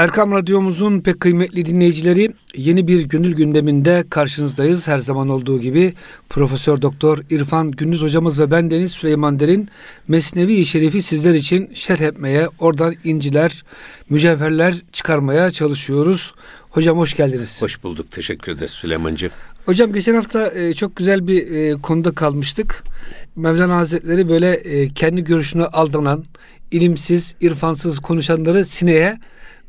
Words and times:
Erkam 0.00 0.32
Radyomuzun 0.32 1.00
pek 1.00 1.20
kıymetli 1.20 1.64
dinleyicileri 1.64 2.32
yeni 2.56 2.86
bir 2.86 3.00
gönül 3.00 3.34
gündeminde 3.34 4.04
karşınızdayız. 4.10 4.88
Her 4.88 4.98
zaman 4.98 5.28
olduğu 5.28 5.60
gibi 5.60 5.94
Profesör 6.28 6.82
Doktor 6.82 7.18
İrfan 7.30 7.70
Gündüz 7.70 8.02
hocamız 8.02 8.38
ve 8.38 8.50
ben 8.50 8.70
Deniz 8.70 8.92
Süleyman 8.92 9.40
Derin 9.40 9.68
Mesnevi 10.08 10.66
Şerifi 10.66 11.02
sizler 11.02 11.34
için 11.34 11.70
şerh 11.74 12.00
etmeye, 12.00 12.48
oradan 12.58 12.94
inciler, 13.04 13.64
mücevherler 14.10 14.74
çıkarmaya 14.92 15.50
çalışıyoruz. 15.50 16.34
Hocam 16.70 16.98
hoş 16.98 17.16
geldiniz. 17.16 17.62
Hoş 17.62 17.82
bulduk. 17.82 18.10
Teşekkür 18.10 18.52
ederiz 18.52 18.70
Süleymancığım. 18.70 19.30
Hocam 19.66 19.92
geçen 19.92 20.14
hafta 20.14 20.46
e, 20.46 20.74
çok 20.74 20.96
güzel 20.96 21.26
bir 21.26 21.50
e, 21.50 21.72
konuda 21.72 22.12
kalmıştık. 22.12 22.82
Mevlana 23.36 23.76
Hazretleri 23.76 24.28
böyle 24.28 24.54
e, 24.54 24.88
kendi 24.88 25.24
görüşüne 25.24 25.64
aldanan, 25.64 26.24
ilimsiz, 26.70 27.34
irfansız 27.40 27.98
konuşanları 27.98 28.64
sineye 28.64 29.18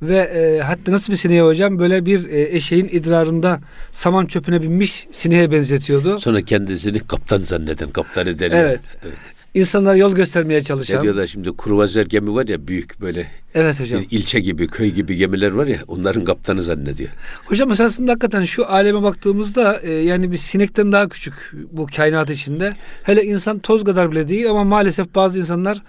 ve 0.01 0.17
e, 0.17 0.59
hatta 0.59 0.91
nasıl 0.91 1.13
bir 1.13 1.17
sineye 1.17 1.41
hocam 1.41 1.79
böyle 1.79 2.05
bir 2.05 2.29
e, 2.29 2.55
eşeğin 2.55 2.89
idrarında 2.91 3.59
saman 3.91 4.25
çöpüne 4.25 4.61
binmiş 4.61 5.07
sineye 5.11 5.51
benzetiyordu. 5.51 6.19
Sonra 6.19 6.41
kendisini 6.41 6.99
kaptan 6.99 7.41
zanneden, 7.41 7.89
kaptan 7.89 8.27
eden. 8.27 8.51
Evet. 8.51 8.79
evet. 9.03 9.13
İnsanlara 9.53 9.95
yol 9.95 10.15
göstermeye 10.15 10.63
çalışan. 10.63 10.97
Ne 10.97 11.03
diyorlar 11.03 11.27
şimdi 11.27 11.57
kruvazör 11.57 12.05
gemi 12.05 12.33
var 12.33 12.47
ya 12.47 12.67
büyük 12.67 13.01
böyle. 13.01 13.27
Evet 13.55 13.79
hocam. 13.79 14.03
İlçe 14.11 14.39
gibi, 14.39 14.67
köy 14.67 14.89
gibi 14.89 15.15
gemiler 15.15 15.51
var 15.51 15.67
ya 15.67 15.79
onların 15.87 16.23
kaptanı 16.23 16.63
zannediyor. 16.63 17.09
Hocam 17.45 17.71
esasında 17.71 18.11
hakikaten 18.11 18.45
şu 18.45 18.67
aleme 18.67 19.03
baktığımızda 19.03 19.79
e, 19.83 19.91
yani 19.91 20.31
bir 20.31 20.37
sinekten 20.37 20.91
daha 20.91 21.09
küçük 21.09 21.33
bu 21.71 21.87
kainat 21.95 22.29
içinde. 22.29 22.75
Hele 23.03 23.23
insan 23.23 23.59
toz 23.59 23.83
kadar 23.83 24.11
bile 24.11 24.27
değil 24.27 24.49
ama 24.49 24.63
maalesef 24.63 25.15
bazı 25.15 25.39
insanlar 25.39 25.81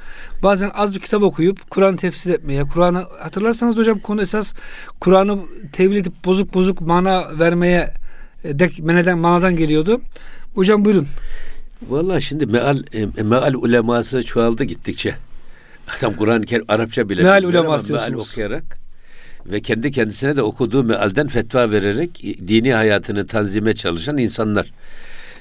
bazen 0.43 0.71
az 0.75 0.95
bir 0.95 1.01
kitap 1.01 1.23
okuyup 1.23 1.71
Kur'an 1.71 1.97
tefsir 1.97 2.31
etmeye, 2.31 2.63
Kur'an'ı 2.63 3.07
hatırlarsanız 3.19 3.77
hocam 3.77 3.99
konu 3.99 4.23
esas 4.23 4.53
Kur'an'ı 5.01 5.39
tevil 5.73 5.97
edip 5.97 6.25
bozuk 6.25 6.55
bozuk 6.55 6.81
mana 6.81 7.39
vermeye 7.39 7.95
e, 8.45 8.59
dek, 8.59 8.79
meneden, 8.79 9.19
manadan 9.19 9.57
geliyordu. 9.57 10.01
Hocam 10.55 10.85
buyurun. 10.85 11.07
Valla 11.89 12.21
şimdi 12.21 12.47
meal, 12.47 12.83
e, 12.93 13.23
meal 13.23 13.55
uleması 13.55 14.23
çoğaldı 14.23 14.65
gittikçe. 14.65 15.15
Adam 15.99 16.15
Kur'an-ı 16.15 16.47
Kerim 16.47 16.65
Arapça 16.69 17.09
bile 17.09 17.23
meal 17.23 17.43
uleması 17.43 17.93
meal 17.93 18.13
okuyarak 18.13 18.79
ve 19.47 19.61
kendi 19.61 19.91
kendisine 19.93 20.37
de 20.37 20.43
okuduğu 20.43 20.85
mealden 20.85 21.29
fetva 21.29 21.71
vererek 21.71 22.23
dini 22.49 22.75
hayatını 22.75 23.27
tanzime 23.27 23.75
çalışan 23.75 24.19
insanlar. 24.19 24.73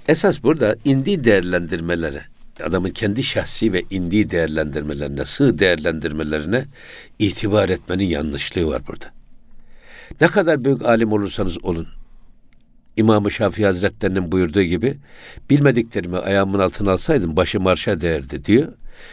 Esas 0.08 0.44
burada 0.44 0.76
indi 0.86 1.24
değerlendirmelere, 1.24 2.22
adamın 2.64 2.90
kendi 2.90 3.24
şahsi 3.24 3.74
ve 3.74 3.84
indi 3.90 4.32
değerlendirmelerine, 4.32 5.26
sığ 5.26 5.60
değerlendirmelerine 5.60 6.66
itibar 7.20 7.70
etmenin 7.70 8.06
yanlışlığı 8.06 8.68
var 8.68 8.82
burada. 8.88 9.06
Ne 10.22 10.28
kadar 10.28 10.66
büyük 10.66 10.86
alim 10.86 11.12
olursanız 11.12 11.64
olun, 11.64 11.88
İmam-ı 12.98 13.32
Şafii 13.32 13.66
Hazretlerinin 13.66 14.32
buyurduğu 14.32 14.62
gibi 14.62 14.98
bilmediklerimi 15.50 16.18
ayağımın 16.18 16.60
altına 16.60 16.92
alsaydım 16.92 17.36
başı 17.36 17.60
marşa 17.60 18.02
değerdi 18.02 18.46
diyor. 18.46 18.68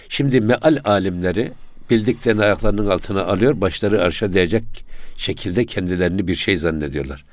Şimdi 0.09 0.41
meal 0.41 0.79
alimleri 0.85 1.53
bildiklerini 1.91 2.43
ayaklarının 2.43 2.87
altına 2.87 3.23
alıyor, 3.23 3.61
başları 3.61 4.03
arşa 4.03 4.33
değecek 4.33 4.85
şekilde 5.17 5.65
kendilerini 5.67 6.29
bir 6.29 6.35
şey 6.35 6.57
zannediyorlar. 6.57 7.25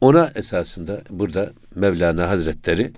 Ona 0.00 0.32
esasında 0.34 1.02
burada 1.10 1.52
Mevlana 1.74 2.28
Hazretleri 2.28 2.92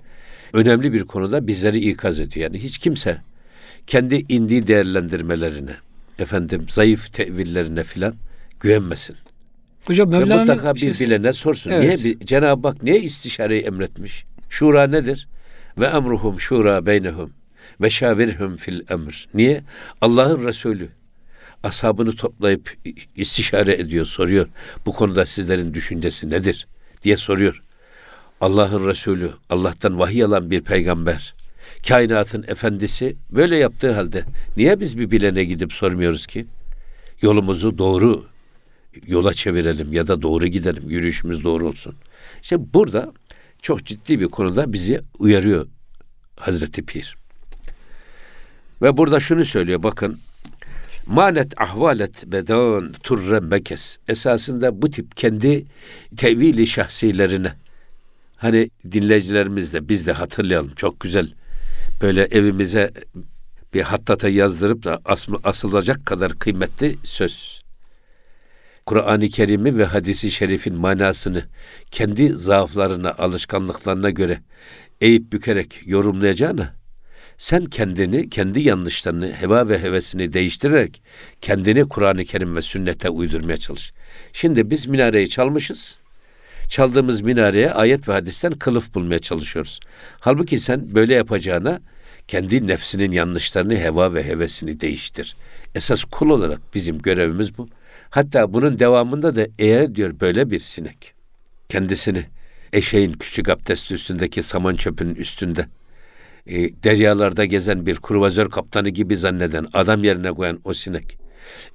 önemli 0.53 0.93
bir 0.93 1.03
konuda 1.03 1.47
bizleri 1.47 1.89
ikaz 1.89 2.19
ediyor. 2.19 2.43
Yani 2.51 2.63
hiç 2.63 2.77
kimse 2.77 3.17
kendi 3.87 4.25
indiği 4.29 4.67
değerlendirmelerine, 4.67 5.75
efendim 6.19 6.65
zayıf 6.69 7.13
tevillerine 7.13 7.83
filan 7.83 8.13
güvenmesin. 8.59 9.15
Hocam 9.85 10.09
Mevlana 10.09 10.39
mutlaka 10.39 10.75
bir 10.75 10.99
bilene 10.99 11.33
sorsun. 11.33 11.69
Evet. 11.69 12.03
Niye 12.03 12.15
Cenab-ı 12.25 12.67
Hak 12.67 12.83
niye 12.83 13.01
istişareyi 13.01 13.61
emretmiş? 13.61 14.23
Şura 14.49 14.87
nedir? 14.87 15.27
Ve 15.77 15.85
emruhum 15.85 16.39
şura 16.39 16.85
beynehum 16.85 17.33
ve 17.81 17.89
şavirhum 17.89 18.57
fil 18.57 18.81
emr. 18.89 19.27
Niye? 19.33 19.63
Allah'ın 20.01 20.47
Resulü 20.47 20.89
ashabını 21.63 22.15
toplayıp 22.15 22.73
istişare 23.15 23.73
ediyor, 23.73 24.05
soruyor. 24.05 24.47
Bu 24.85 24.93
konuda 24.93 25.25
sizlerin 25.25 25.73
düşüncesi 25.73 26.29
nedir? 26.29 26.67
diye 27.03 27.17
soruyor. 27.17 27.61
Allah'ın 28.41 28.87
Resulü, 28.87 29.31
Allah'tan 29.49 29.99
vahiy 29.99 30.23
alan 30.23 30.51
bir 30.51 30.61
peygamber, 30.61 31.33
kainatın 31.87 32.45
efendisi 32.47 33.15
böyle 33.31 33.57
yaptığı 33.57 33.91
halde 33.91 34.23
niye 34.57 34.79
biz 34.79 34.99
bir 34.99 35.11
bilene 35.11 35.43
gidip 35.43 35.73
sormuyoruz 35.73 36.25
ki? 36.25 36.45
Yolumuzu 37.21 37.77
doğru 37.77 38.25
yola 39.07 39.33
çevirelim 39.33 39.93
ya 39.93 40.07
da 40.07 40.21
doğru 40.21 40.47
gidelim, 40.47 40.89
yürüyüşümüz 40.89 41.43
doğru 41.43 41.67
olsun. 41.67 41.95
İşte 42.41 42.73
burada 42.73 43.13
çok 43.61 43.85
ciddi 43.85 44.19
bir 44.19 44.27
konuda 44.27 44.73
bizi 44.73 45.01
uyarıyor 45.19 45.67
Hazreti 46.37 46.85
Pir. 46.85 47.15
Ve 48.81 48.97
burada 48.97 49.19
şunu 49.19 49.45
söylüyor 49.45 49.83
bakın. 49.83 50.19
Manet 51.05 51.61
ahvalet 51.61 52.25
bedan 52.25 52.93
turren 53.03 53.51
bekes. 53.51 53.97
Esasında 54.07 54.81
bu 54.81 54.89
tip 54.91 55.17
kendi 55.17 55.65
tevili 56.17 56.67
şahsilerine 56.67 57.53
hani 58.35 58.69
dinleyicilerimiz 58.91 59.73
de 59.73 59.89
biz 59.89 60.07
de 60.07 60.11
hatırlayalım 60.11 60.71
çok 60.75 60.99
güzel 60.99 61.33
böyle 62.01 62.23
evimize 62.23 62.91
bir 63.73 63.81
hattata 63.81 64.29
yazdırıp 64.29 64.83
da 64.83 65.01
asılacak 65.43 66.05
kadar 66.05 66.39
kıymetli 66.39 66.97
söz 67.03 67.64
Kur'an-ı 68.85 69.29
Kerim'i 69.29 69.77
ve 69.77 69.85
hadisi 69.85 70.31
şerifin 70.31 70.75
manasını 70.75 71.43
kendi 71.91 72.37
zaaflarına, 72.37 73.11
alışkanlıklarına 73.11 74.09
göre 74.09 74.39
eğip 75.01 75.33
bükerek 75.33 75.79
yorumlayacağına 75.85 76.73
sen 77.37 77.65
kendini, 77.65 78.29
kendi 78.29 78.61
yanlışlarını, 78.61 79.31
heva 79.31 79.69
ve 79.69 79.81
hevesini 79.81 80.33
değiştirerek 80.33 81.01
kendini 81.41 81.89
Kur'an-ı 81.89 82.25
Kerim 82.25 82.55
ve 82.55 82.61
sünnete 82.61 83.09
uydurmaya 83.09 83.57
çalış. 83.57 83.93
Şimdi 84.33 84.69
biz 84.69 84.85
minareyi 84.85 85.29
çalmışız. 85.29 85.97
Çaldığımız 86.69 87.21
minareye 87.21 87.71
ayet 87.71 88.07
ve 88.07 88.11
hadisten 88.11 88.53
kılıf 88.53 88.93
bulmaya 88.93 89.19
çalışıyoruz. 89.19 89.79
Halbuki 90.19 90.59
sen 90.59 90.95
böyle 90.95 91.13
yapacağına 91.13 91.81
kendi 92.27 92.67
nefsinin 92.67 93.11
yanlışlarını, 93.11 93.77
heva 93.77 94.13
ve 94.13 94.23
hevesini 94.23 94.79
değiştir. 94.79 95.35
Esas 95.75 96.03
kul 96.03 96.29
olarak 96.29 96.59
bizim 96.73 96.99
görevimiz 96.99 97.57
bu. 97.57 97.69
Hatta 98.15 98.53
bunun 98.53 98.79
devamında 98.79 99.35
da 99.35 99.47
eğer 99.59 99.95
diyor 99.95 100.19
böyle 100.19 100.51
bir 100.51 100.59
sinek 100.59 101.13
kendisini 101.69 102.25
eşeğin 102.73 103.13
küçük 103.13 103.49
abdest 103.49 103.91
üstündeki 103.91 104.43
saman 104.43 104.75
çöpünün 104.75 105.15
üstünde 105.15 105.67
e, 106.47 106.83
deryalarda 106.83 107.45
gezen 107.45 107.85
bir 107.85 107.95
kruvazör 107.95 108.49
kaptanı 108.49 108.89
gibi 108.89 109.17
zanneden 109.17 109.67
adam 109.73 110.03
yerine 110.03 110.31
koyan 110.31 110.59
o 110.63 110.73
sinek 110.73 111.17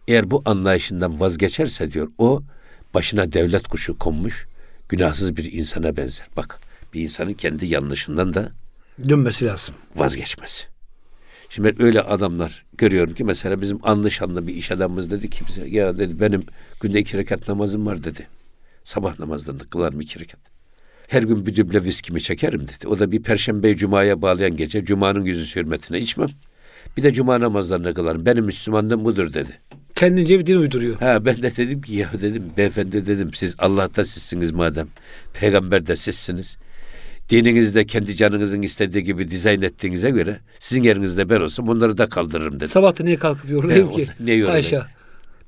eğer 0.08 0.30
bu 0.30 0.42
anlayışından 0.44 1.20
vazgeçerse 1.20 1.92
diyor 1.92 2.08
o 2.18 2.42
başına 2.94 3.32
devlet 3.32 3.68
kuşu 3.68 3.98
konmuş 3.98 4.46
günahsız 4.88 5.36
bir 5.36 5.52
insana 5.52 5.96
benzer. 5.96 6.26
Bak 6.36 6.60
bir 6.94 7.02
insanın 7.02 7.34
kendi 7.34 7.66
yanlışından 7.66 8.34
da 8.34 8.52
dönmesi 9.08 9.44
lazım. 9.44 9.74
Vazgeçmesi. 9.96 10.69
Şimdi 11.50 11.68
ben 11.68 11.82
öyle 11.82 12.00
adamlar 12.00 12.64
görüyorum 12.78 13.14
ki 13.14 13.24
mesela 13.24 13.60
bizim 13.60 13.78
anlı 13.82 14.10
şanlı 14.10 14.46
bir 14.46 14.54
iş 14.54 14.70
adamımız 14.70 15.10
dedi 15.10 15.30
ki 15.30 15.44
bize 15.48 15.68
ya 15.68 15.98
dedi 15.98 16.20
benim 16.20 16.44
günde 16.80 17.00
iki 17.00 17.18
rekat 17.18 17.48
namazım 17.48 17.86
var 17.86 18.04
dedi. 18.04 18.26
Sabah 18.84 19.18
namazlarında 19.18 19.64
kılarım 19.64 20.00
iki 20.00 20.20
rekat. 20.20 20.40
Her 21.08 21.22
gün 21.22 21.46
bir 21.46 21.56
düble 21.56 21.84
viskimi 21.84 22.22
çekerim 22.22 22.60
dedi. 22.60 22.88
O 22.88 22.98
da 22.98 23.12
bir 23.12 23.22
perşembe 23.22 23.76
cumaya 23.76 24.22
bağlayan 24.22 24.56
gece 24.56 24.84
cumanın 24.84 25.24
yüzü 25.24 25.56
hürmetine 25.56 26.00
içmem. 26.00 26.28
Bir 26.96 27.02
de 27.02 27.12
cuma 27.12 27.40
namazlarını 27.40 27.94
kılarım. 27.94 28.26
Benim 28.26 28.44
Müslümanlığım 28.44 29.04
budur 29.04 29.32
dedi. 29.32 29.50
Kendince 29.94 30.38
bir 30.38 30.46
din 30.46 30.56
uyduruyor. 30.56 30.98
Ha 30.98 31.24
ben 31.24 31.42
de 31.42 31.56
dedim 31.56 31.80
ki 31.80 31.94
ya 31.94 32.10
dedim 32.20 32.52
beyefendi 32.56 33.06
dedim 33.06 33.34
siz 33.34 33.54
Allah'ta 33.58 34.04
sizsiniz 34.04 34.50
madem. 34.50 34.88
Peygamber 35.32 35.86
de 35.86 35.96
sizsiniz 35.96 36.56
dininizde 37.30 37.86
kendi 37.86 38.16
canınızın 38.16 38.62
istediği 38.62 39.04
gibi 39.04 39.30
dizayn 39.30 39.62
ettiğinize 39.62 40.10
göre 40.10 40.38
sizin 40.58 40.82
yerinizde 40.82 41.28
ben 41.28 41.40
olsam 41.40 41.66
bunları 41.66 41.98
da 41.98 42.08
kaldırırım 42.08 42.56
dedim. 42.56 42.68
Sabah 42.68 42.98
da 42.98 43.04
niye 43.04 43.16
kalkıp 43.16 43.50
yoruluyum 43.50 43.92
ki? 43.92 44.08
Ne? 44.20 44.40
Haşa. 44.42 44.88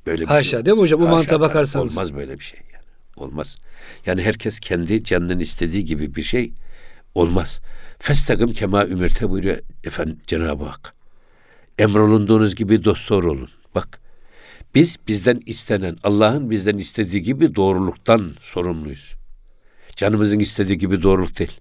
Böyle 0.07 0.23
bir 0.23 0.27
Haşa 0.27 0.51
şey. 0.51 0.65
değil 0.65 0.77
mi 0.77 0.81
hocam? 0.81 1.01
Bu 1.01 1.09
mantığa 1.09 1.41
bakarsanız. 1.41 1.93
Olmaz 1.93 2.15
böyle 2.15 2.39
bir 2.39 2.45
şey 2.45 2.61
yani. 2.73 2.85
Olmaz. 3.17 3.57
Yani 4.07 4.23
herkes 4.23 4.61
kendi 4.61 5.05
canının 5.05 5.39
istediği 5.39 5.85
gibi 5.85 6.15
bir 6.15 6.23
şey 6.23 6.53
olmaz. 7.15 7.61
Festagım 7.99 8.53
kema 8.53 8.87
ümirte 8.87 9.31
buyuruyor 9.31 9.59
efendim 9.85 10.19
Cenab-ı 10.27 10.65
Hak. 10.65 10.95
Emrolunduğunuz 11.79 12.55
gibi 12.55 12.85
dostor 12.85 13.25
olun. 13.25 13.49
Bak 13.75 14.01
biz 14.75 14.97
bizden 15.09 15.41
istenen 15.47 15.97
Allah'ın 16.03 16.51
bizden 16.51 16.79
istediği 16.79 17.23
gibi 17.23 17.55
doğruluktan 17.55 18.33
sorumluyuz. 18.41 19.15
Canımızın 19.97 20.39
istediği 20.39 20.79
gibi 20.79 21.03
doğruluk 21.03 21.39
değil. 21.39 21.61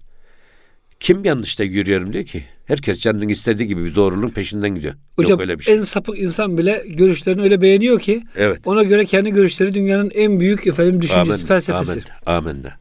Kim 1.02 1.24
yanlışta 1.24 1.64
yürüyorum 1.64 2.12
diyor 2.12 2.24
ki. 2.24 2.44
Herkes 2.66 3.00
canının 3.00 3.28
istediği 3.28 3.68
gibi 3.68 3.84
bir 3.84 3.94
doğruluğun 3.94 4.28
peşinden 4.28 4.74
gidiyor. 4.74 4.94
Hocam 5.16 5.30
Yok 5.30 5.40
öyle 5.40 5.58
bir 5.58 5.64
şey. 5.64 5.74
en 5.74 5.80
sapık 5.80 6.18
insan 6.18 6.58
bile 6.58 6.84
görüşlerini 6.86 7.42
öyle 7.42 7.62
beğeniyor 7.62 8.00
ki 8.00 8.22
evet. 8.36 8.60
ona 8.64 8.82
göre 8.82 9.04
kendi 9.04 9.30
görüşleri 9.30 9.74
dünyanın 9.74 10.10
en 10.14 10.40
büyük 10.40 10.66
efendim 10.66 11.02
düşüncesi, 11.02 11.34
Amen. 11.34 11.46
felsefesi. 11.46 12.02
Amen. 12.26 12.50
Amen. 12.50 12.72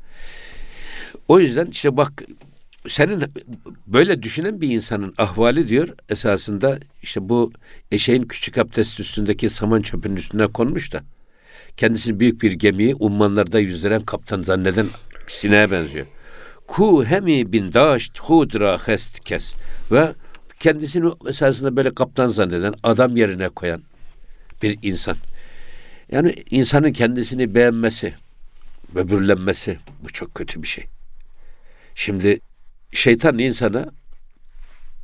O 1.28 1.40
yüzden 1.40 1.66
işte 1.66 1.98
bak 1.98 2.24
senin 2.88 3.24
böyle 3.88 4.24
düşünen 4.24 4.62
bir 4.62 4.70
insanın 4.70 5.14
ahvali 5.18 5.70
diyor 5.70 5.90
esasında 6.10 6.80
işte 7.04 7.30
bu 7.30 7.52
eşeğin 7.92 8.24
küçük 8.24 8.58
abdest 8.58 9.00
üstündeki 9.00 9.50
saman 9.50 9.82
çöpünün 9.82 10.16
üstüne 10.16 10.48
konmuş 10.48 10.94
da 10.94 11.04
kendisini 11.78 12.20
büyük 12.20 12.42
bir 12.42 12.52
gemiyi 12.52 12.96
ummanlarda 12.96 13.60
yüzdüren 13.60 14.02
kaptan 14.02 14.42
zanneden 14.42 14.88
sineğe 15.28 15.72
benziyor. 15.72 16.06
Ku 16.72 17.06
hemi 17.06 17.52
bin 17.52 17.74
daşt 17.74 18.20
hudra 18.20 18.88
hest 18.88 19.20
kes 19.20 19.54
ve 19.92 20.14
kendisini 20.60 21.12
esasında 21.28 21.76
böyle 21.76 21.94
kaptan 21.94 22.28
zanneden 22.28 22.74
adam 22.84 23.18
yerine 23.18 23.50
koyan 23.50 23.84
bir 24.62 24.80
insan. 24.82 25.18
Yani 26.12 26.36
insanın 26.50 26.92
kendisini 26.92 27.56
beğenmesi, 27.56 28.14
böbürlenmesi 28.96 29.78
bu 30.04 30.10
çok 30.10 30.36
kötü 30.36 30.62
bir 30.62 30.68
şey. 30.68 30.86
Şimdi 31.96 32.40
şeytan 32.94 33.40
insana 33.40 33.92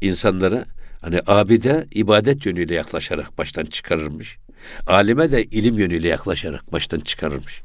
insanlara 0.02 0.66
hani 1.02 1.22
abide 1.28 1.88
ibadet 1.92 2.46
yönüyle 2.46 2.76
yaklaşarak 2.76 3.38
baştan 3.38 3.66
çıkarırmış. 3.66 4.38
Alime 4.88 5.32
de 5.32 5.44
ilim 5.44 5.80
yönüyle 5.80 6.08
yaklaşarak 6.08 6.72
baştan 6.74 7.00
çıkarırmış. 7.00 7.62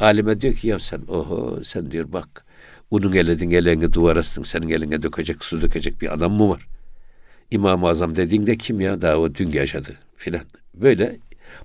Alime 0.00 0.40
diyor 0.40 0.54
ki 0.54 0.68
ya 0.68 0.78
sen 0.78 1.00
oho 1.08 1.64
sen 1.64 1.90
diyor 1.90 2.12
bak 2.12 2.45
unun 2.90 3.12
eledin 3.12 3.50
elini 3.50 3.92
duvara 3.92 4.18
astın 4.18 4.42
senin 4.42 4.68
eline 4.68 5.02
dökecek 5.02 5.44
su 5.44 5.62
dökecek 5.62 6.02
bir 6.02 6.14
adam 6.14 6.32
mı 6.32 6.48
var? 6.48 6.66
İmam-ı 7.50 7.88
Azam 7.88 8.16
dediğinde 8.16 8.56
kim 8.56 8.80
ya 8.80 9.00
daha 9.00 9.16
o 9.16 9.34
dün 9.34 9.52
yaşadı 9.52 9.96
filan. 10.16 10.42
Böyle 10.74 11.16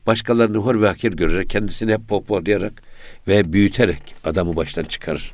başkalarını 0.08 0.58
hor 0.58 0.82
ve 0.82 0.88
hakir 0.88 1.14
görerek 1.14 1.50
kendisini 1.50 1.94
hep 1.94 2.08
popollayarak 2.08 2.84
ve 3.28 3.54
büyüterek 3.54 4.16
adamı 4.24 4.56
baştan 4.56 4.84
çıkarır. 4.84 5.32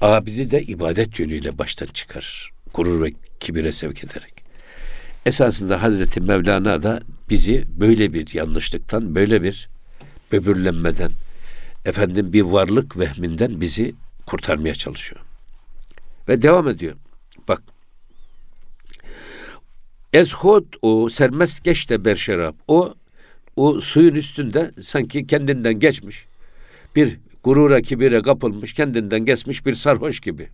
Abidi 0.00 0.50
de 0.50 0.62
ibadet 0.62 1.18
yönüyle 1.18 1.58
baştan 1.58 1.86
çıkarır. 1.86 2.50
Gurur 2.74 3.02
ve 3.02 3.12
kibire 3.40 3.72
sevk 3.72 4.04
ederek. 4.04 4.44
Esasında 5.26 5.82
Hazreti 5.82 6.20
Mevlana 6.20 6.82
da 6.82 7.00
bizi 7.30 7.64
böyle 7.68 8.12
bir 8.12 8.34
yanlışlıktan, 8.34 9.14
böyle 9.14 9.42
bir 9.42 9.68
böbürlenmeden, 10.32 11.10
efendim 11.84 12.32
bir 12.32 12.42
varlık 12.42 12.98
vehminden 12.98 13.60
bizi 13.60 13.94
kurtarmaya 14.26 14.74
çalışıyor. 14.74 15.20
Ve 16.28 16.42
devam 16.42 16.68
ediyor. 16.68 16.96
Bak. 17.48 17.62
Ezhod 20.12 20.64
o 20.82 21.08
sermest 21.08 21.64
geç 21.64 21.90
de 21.90 22.04
berşerap. 22.04 22.54
O 22.68 22.94
o 23.56 23.80
suyun 23.80 24.14
üstünde 24.14 24.70
sanki 24.82 25.26
kendinden 25.26 25.80
geçmiş. 25.80 26.26
Bir 26.96 27.18
gurura 27.44 27.80
kibire 27.80 28.22
kapılmış, 28.22 28.72
kendinden 28.72 29.24
geçmiş 29.24 29.66
bir 29.66 29.74
sarhoş 29.74 30.20
gibi. 30.20 30.48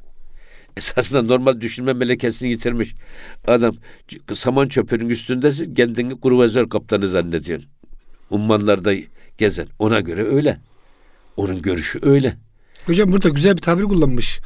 Esasında 0.76 1.22
normal 1.22 1.60
düşünme 1.60 1.92
melekesini 1.92 2.50
yitirmiş. 2.50 2.94
Adam 3.46 3.76
saman 4.34 4.68
çöpünün 4.68 5.08
üstündesin, 5.08 5.74
kendini 5.74 6.20
kruvazör 6.20 6.68
kaptanı 6.68 7.08
zannediyorsun. 7.08 7.70
Ummanlarda 8.30 8.92
gezen. 9.38 9.66
Ona 9.78 10.00
göre 10.00 10.24
öyle. 10.24 10.60
Onun 11.36 11.62
görüşü 11.62 11.98
öyle. 12.02 12.36
Hocam 12.86 13.12
burada 13.12 13.28
güzel 13.28 13.56
bir 13.56 13.62
tabir 13.62 13.84
kullanmış. 13.84 14.40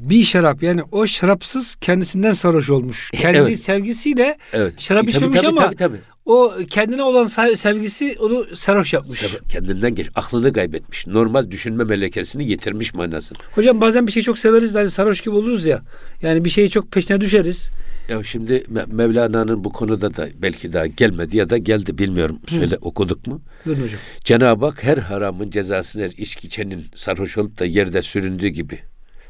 Bir 0.00 0.24
şarap 0.24 0.62
yani 0.62 0.82
o 0.92 1.06
şarapsız 1.06 1.74
kendisinden 1.80 2.32
sarhoş 2.32 2.70
olmuş. 2.70 3.10
Kendi 3.10 3.38
evet. 3.38 3.60
sevgisiyle 3.60 4.38
evet. 4.52 4.80
şarap 4.80 5.06
e, 5.06 5.10
içmemiş 5.10 5.40
tabii, 5.40 5.48
ama 5.48 5.60
tabii, 5.60 5.76
tabii 5.76 6.00
o 6.30 6.52
kendine 6.70 7.02
olan 7.02 7.26
sevgisi 7.54 8.16
onu 8.20 8.56
sarhoş 8.56 8.92
yapmış. 8.92 9.24
Kendinden 9.48 9.94
geç. 9.94 10.08
Aklını 10.14 10.52
kaybetmiş. 10.52 11.06
Normal 11.06 11.50
düşünme 11.50 11.84
melekesini 11.84 12.50
yitirmiş 12.50 12.94
manasını. 12.94 13.38
Hocam 13.54 13.80
bazen 13.80 14.06
bir 14.06 14.12
şey 14.12 14.22
çok 14.22 14.38
severiz 14.38 14.74
de 14.74 14.78
hani 14.78 14.90
sarhoş 14.90 15.20
gibi 15.20 15.34
oluruz 15.34 15.66
ya. 15.66 15.82
Yani 16.22 16.44
bir 16.44 16.50
şeyi 16.50 16.70
çok 16.70 16.92
peşine 16.92 17.20
düşeriz. 17.20 17.70
Ya 18.08 18.24
şimdi 18.24 18.64
Mevlana'nın 18.86 19.64
bu 19.64 19.72
konuda 19.72 20.16
da 20.16 20.28
belki 20.34 20.72
daha 20.72 20.86
gelmedi 20.86 21.36
ya 21.36 21.50
da 21.50 21.58
geldi 21.58 21.98
bilmiyorum. 21.98 22.38
Söyle 22.48 22.74
Hı. 22.74 22.78
okuduk 22.80 23.26
mu? 23.26 23.42
Buyurun 23.66 23.82
hocam. 23.82 24.00
Cenab-ı 24.24 24.66
Hak 24.66 24.82
her 24.82 24.98
haramın 24.98 25.50
cezasını 25.50 26.02
her 26.02 26.10
içki 26.10 26.46
içenin 26.46 26.86
sarhoş 26.94 27.38
olup 27.38 27.58
da 27.58 27.64
yerde 27.64 28.02
süründüğü 28.02 28.48
gibi 28.48 28.78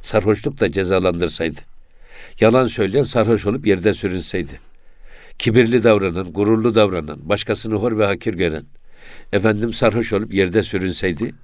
sarhoşluk 0.03 0.61
da 0.61 0.73
cezalandırsaydı. 0.73 1.61
Yalan 2.41 2.67
söyleyen 2.67 3.05
sarhoş 3.05 3.47
olup 3.47 3.67
yerde 3.67 3.95
sürünseydi 3.95 4.71
kibirli 5.41 5.85
davranan, 5.85 6.33
gururlu 6.33 6.75
davranan, 6.75 7.29
başkasını 7.29 7.75
hor 7.75 7.99
ve 7.99 8.05
hakir 8.05 8.35
gören, 8.35 8.65
efendim 9.33 9.75
sarhoş 9.75 10.13
olup 10.13 10.35
yerde 10.35 10.63
sürünseydi, 10.63 11.35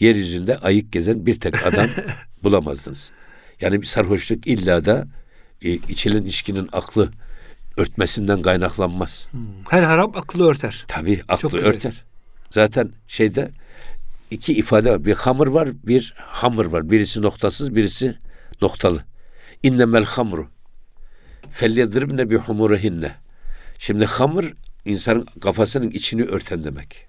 yeryüzünde 0.00 0.58
ayık 0.58 0.92
gezen 0.92 1.26
bir 1.26 1.40
tek 1.40 1.66
adam 1.66 1.88
bulamazdınız. 2.42 3.10
Yani 3.60 3.82
bir 3.82 3.86
sarhoşluk 3.86 4.46
illa 4.46 4.84
da 4.84 5.06
e, 5.62 5.72
içilen 5.72 6.24
içkinin 6.24 6.68
aklı 6.72 7.10
örtmesinden 7.76 8.42
kaynaklanmaz. 8.42 9.26
Hmm. 9.30 9.40
Her 9.70 9.82
haram 9.82 10.12
aklı 10.14 10.48
örter. 10.48 10.84
Tabii 10.88 11.22
aklı 11.28 11.58
örter. 11.58 12.04
Zaten 12.50 12.90
şeyde 13.08 13.50
iki 14.30 14.52
ifade 14.52 14.90
var. 14.90 15.04
Bir 15.04 15.14
hamur 15.14 15.46
var, 15.46 15.68
bir 15.86 16.14
hamur 16.16 16.66
var. 16.66 16.90
Birisi 16.90 17.22
noktasız, 17.22 17.74
birisi 17.74 18.16
noktalı. 18.62 19.04
İnnemel 19.62 20.04
hamru. 20.04 20.48
Felyedribne 21.50 22.30
bi 22.30 22.36
humurihinne. 22.36 23.14
Şimdi 23.78 24.04
hamur 24.04 24.52
insanın 24.84 25.26
kafasının 25.40 25.90
içini 25.90 26.22
örten 26.22 26.64
demek. 26.64 27.06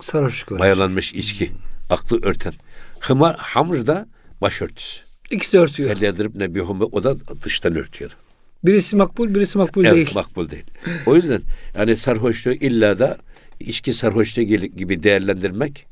Sarhoşluk 0.00 0.58
Mayalanmış 0.58 1.14
içki. 1.14 1.52
Aklı 1.90 2.22
örten. 2.22 2.52
Hımar, 3.00 3.36
hamur 3.36 3.86
da 3.86 4.08
başörtüsü. 4.40 5.11
İkisi 5.32 5.52
de 5.52 5.58
örtüyor. 5.58 5.94
Felyadirip 5.94 6.34
ne 6.34 6.54
bir 6.54 6.60
o 6.60 7.04
da 7.04 7.16
dıştan 7.44 7.76
örtüyor. 7.76 8.16
Birisi 8.64 8.96
makbul, 8.96 9.34
birisi 9.34 9.58
makbul 9.58 9.84
evet, 9.84 9.94
değil. 9.94 10.10
makbul 10.14 10.50
değil. 10.50 10.64
O 11.06 11.16
yüzden 11.16 11.42
yani 11.78 11.96
sarhoşluğu 11.96 12.52
illa 12.52 12.98
da 12.98 13.18
içki 13.60 13.92
sarhoşluğu 13.92 14.42
gibi 14.42 15.02
değerlendirmek 15.02 15.86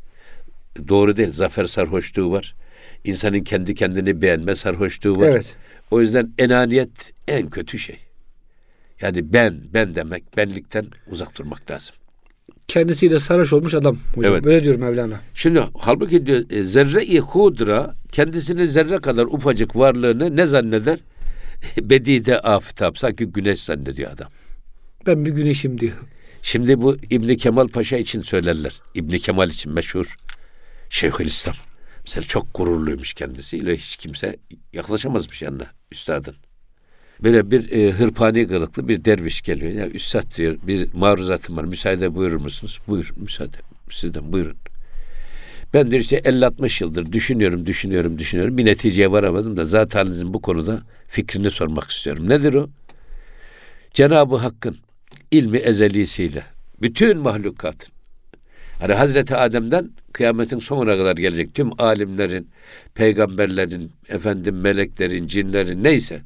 doğru 0.88 1.16
değil. 1.16 1.32
Zafer 1.32 1.64
sarhoşluğu 1.64 2.32
var. 2.32 2.54
İnsanın 3.04 3.40
kendi 3.40 3.74
kendini 3.74 4.22
beğenme 4.22 4.56
sarhoşluğu 4.56 5.18
var. 5.18 5.28
Evet. 5.28 5.46
O 5.90 6.00
yüzden 6.00 6.32
enaniyet 6.38 6.90
en 7.28 7.50
kötü 7.50 7.78
şey. 7.78 7.98
Yani 9.00 9.32
ben, 9.32 9.60
ben 9.74 9.94
demek, 9.94 10.36
benlikten 10.36 10.86
uzak 11.10 11.38
durmak 11.38 11.70
lazım. 11.70 11.94
Kendisiyle 12.70 13.18
sarhoş 13.18 13.52
olmuş 13.52 13.74
adam 13.74 13.98
hocam. 14.14 14.32
Evet. 14.32 14.44
Böyle 14.44 14.64
diyor 14.64 14.74
Mevlana. 14.74 15.20
Şimdi 15.34 15.62
halbuki 15.78 16.26
diyor 16.26 16.50
e, 16.50 16.64
zerre-i 16.64 17.20
hudra 17.20 17.94
kendisini 18.12 18.66
zerre 18.66 18.98
kadar 18.98 19.26
ufacık 19.26 19.76
varlığını 19.76 20.36
ne 20.36 20.46
zanneder? 20.46 20.98
Bedide 21.80 22.40
afitap. 22.40 22.98
Sanki 22.98 23.26
güneş 23.26 23.62
zannediyor 23.62 24.10
adam. 24.12 24.28
Ben 25.06 25.26
bir 25.26 25.30
güneşim 25.30 25.80
diyor. 25.80 25.96
Şimdi 26.42 26.80
bu 26.80 26.96
İbni 27.10 27.36
Kemal 27.36 27.68
Paşa 27.68 27.96
için 27.96 28.22
söylerler. 28.22 28.80
İbni 28.94 29.18
Kemal 29.18 29.50
için 29.50 29.72
meşhur 29.72 30.16
Şeyhülislam. 30.90 31.56
Mesela 32.04 32.22
çok 32.24 32.54
gururluymuş 32.54 33.14
kendisiyle 33.14 33.76
hiç 33.76 33.96
kimse 33.96 34.36
yaklaşamazmış 34.72 35.42
yanına 35.42 35.66
üstadın. 35.92 36.34
Böyle 37.22 37.50
bir 37.50 37.70
e, 37.70 37.92
hırpani 37.92 38.48
kılıklı 38.48 38.88
bir 38.88 39.04
derviş 39.04 39.42
geliyor. 39.42 39.72
Ya 39.72 39.88
üstad 39.88 40.36
diyor 40.36 40.56
bir 40.66 40.94
maruzatım 40.94 41.56
var 41.56 41.64
müsaade 41.64 42.14
buyurur 42.14 42.40
musunuz? 42.40 42.78
Buyur 42.88 43.12
müsaade 43.16 43.56
sizden 43.90 44.32
buyurun. 44.32 44.56
Ben 45.74 45.90
diyor 45.90 46.02
işte 46.02 46.18
50-60 46.18 46.84
yıldır 46.84 47.12
düşünüyorum, 47.12 47.66
düşünüyorum, 47.66 48.18
düşünüyorum. 48.18 48.58
Bir 48.58 48.64
neticeye 48.64 49.12
varamadım 49.12 49.56
da 49.56 49.64
zaten 49.64 50.32
bu 50.32 50.40
konuda 50.40 50.82
fikrini 51.08 51.50
sormak 51.50 51.90
istiyorum. 51.90 52.28
Nedir 52.28 52.54
o? 52.54 52.68
Cenab-ı 53.94 54.36
Hakk'ın 54.36 54.76
ilmi 55.30 55.58
ezelisiyle 55.58 56.42
bütün 56.82 57.18
mahlukatın 57.18 57.92
Hani 58.80 58.94
Hazreti 58.94 59.36
Adem'den 59.36 59.90
kıyametin 60.12 60.58
sonuna 60.58 60.96
kadar 60.96 61.16
gelecek 61.16 61.54
tüm 61.54 61.80
alimlerin, 61.80 62.48
peygamberlerin, 62.94 63.90
efendim 64.08 64.60
meleklerin, 64.60 65.26
cinlerin 65.26 65.84
neyse 65.84 66.20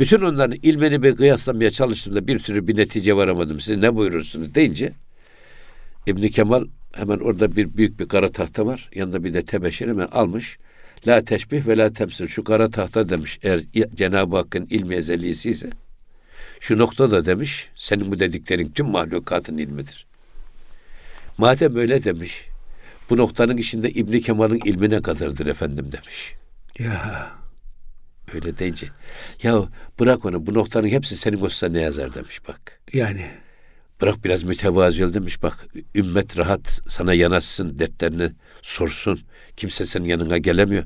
bütün 0.00 0.20
onların 0.20 0.58
ilmini 0.62 1.02
bir 1.02 1.16
kıyaslamaya 1.16 1.70
çalıştığımda 1.70 2.26
bir 2.26 2.38
türlü 2.38 2.66
bir 2.66 2.76
netice 2.76 3.16
varamadım. 3.16 3.60
Siz 3.60 3.76
ne 3.76 3.96
buyurursunuz 3.96 4.54
deyince 4.54 4.92
İbn 6.06 6.28
Kemal 6.28 6.64
hemen 6.92 7.18
orada 7.18 7.56
bir 7.56 7.76
büyük 7.76 8.00
bir 8.00 8.08
kara 8.08 8.32
tahta 8.32 8.66
var. 8.66 8.90
Yanında 8.94 9.24
bir 9.24 9.34
de 9.34 9.44
tebeşir 9.44 9.88
hemen 9.88 10.06
almış. 10.06 10.58
La 11.06 11.24
teşbih 11.24 11.66
ve 11.66 11.76
la 11.76 11.92
temsil. 11.92 12.26
Şu 12.26 12.44
kara 12.44 12.70
tahta 12.70 13.08
demiş. 13.08 13.38
Eğer 13.42 13.64
Cenab-ı 13.94 14.36
Hakk'ın 14.36 14.66
ilmi 14.70 14.94
ezelisi 14.94 15.50
ise 15.50 15.70
şu 16.60 16.78
nokta 16.78 17.10
da 17.10 17.26
demiş. 17.26 17.68
Senin 17.76 18.10
bu 18.10 18.20
dediklerin 18.20 18.68
tüm 18.68 18.86
mahlukatın 18.86 19.58
ilmidir. 19.58 20.06
Madem 21.38 21.76
öyle 21.76 22.04
demiş. 22.04 22.44
Bu 23.10 23.16
noktanın 23.16 23.56
içinde 23.56 23.90
İbn 23.90 24.18
Kemal'in 24.18 24.60
ilmine 24.64 25.02
kadardır 25.02 25.46
efendim 25.46 25.92
demiş. 25.92 26.34
Ya. 26.78 27.39
Öyle 28.34 28.58
deyince. 28.58 28.86
Ya 29.42 29.68
bırak 30.00 30.24
onu 30.24 30.46
bu 30.46 30.54
noktanın 30.54 30.88
hepsi 30.88 31.16
senin 31.16 31.40
olsa 31.40 31.68
ne 31.68 31.80
yazar 31.80 32.14
demiş 32.14 32.40
bak. 32.48 32.80
Yani. 32.92 33.26
Bırak 34.00 34.24
biraz 34.24 34.42
mütevazi 34.42 35.04
ol 35.04 35.12
demiş 35.12 35.42
bak. 35.42 35.66
Ümmet 35.94 36.38
rahat 36.38 36.80
sana 36.88 37.14
yanaşsın 37.14 37.78
dertlerini 37.78 38.32
sorsun. 38.62 39.20
Kimse 39.56 39.86
senin 39.86 40.04
yanına 40.04 40.38
gelemiyor. 40.38 40.84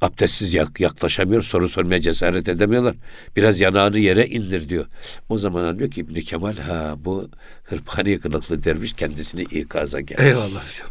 Abdestsiz 0.00 0.54
yaklaşamıyor. 0.78 1.42
Soru 1.42 1.68
sormaya 1.68 2.00
cesaret 2.00 2.48
edemiyorlar. 2.48 2.96
Biraz 3.36 3.60
yanağını 3.60 3.98
yere 3.98 4.26
indir 4.26 4.68
diyor. 4.68 4.86
O 5.28 5.38
zaman 5.38 5.64
anlıyor 5.64 5.90
ki 5.90 6.00
İbni 6.00 6.24
Kemal 6.24 6.56
ha 6.56 6.94
bu 6.98 7.30
hırpani 7.64 8.20
kılıklı 8.20 8.64
derviş 8.64 8.92
kendisini 8.92 9.42
ikaza 9.42 10.00
gelmiş. 10.00 10.24
Eyvallah 10.24 10.68
hocam. 10.68 10.88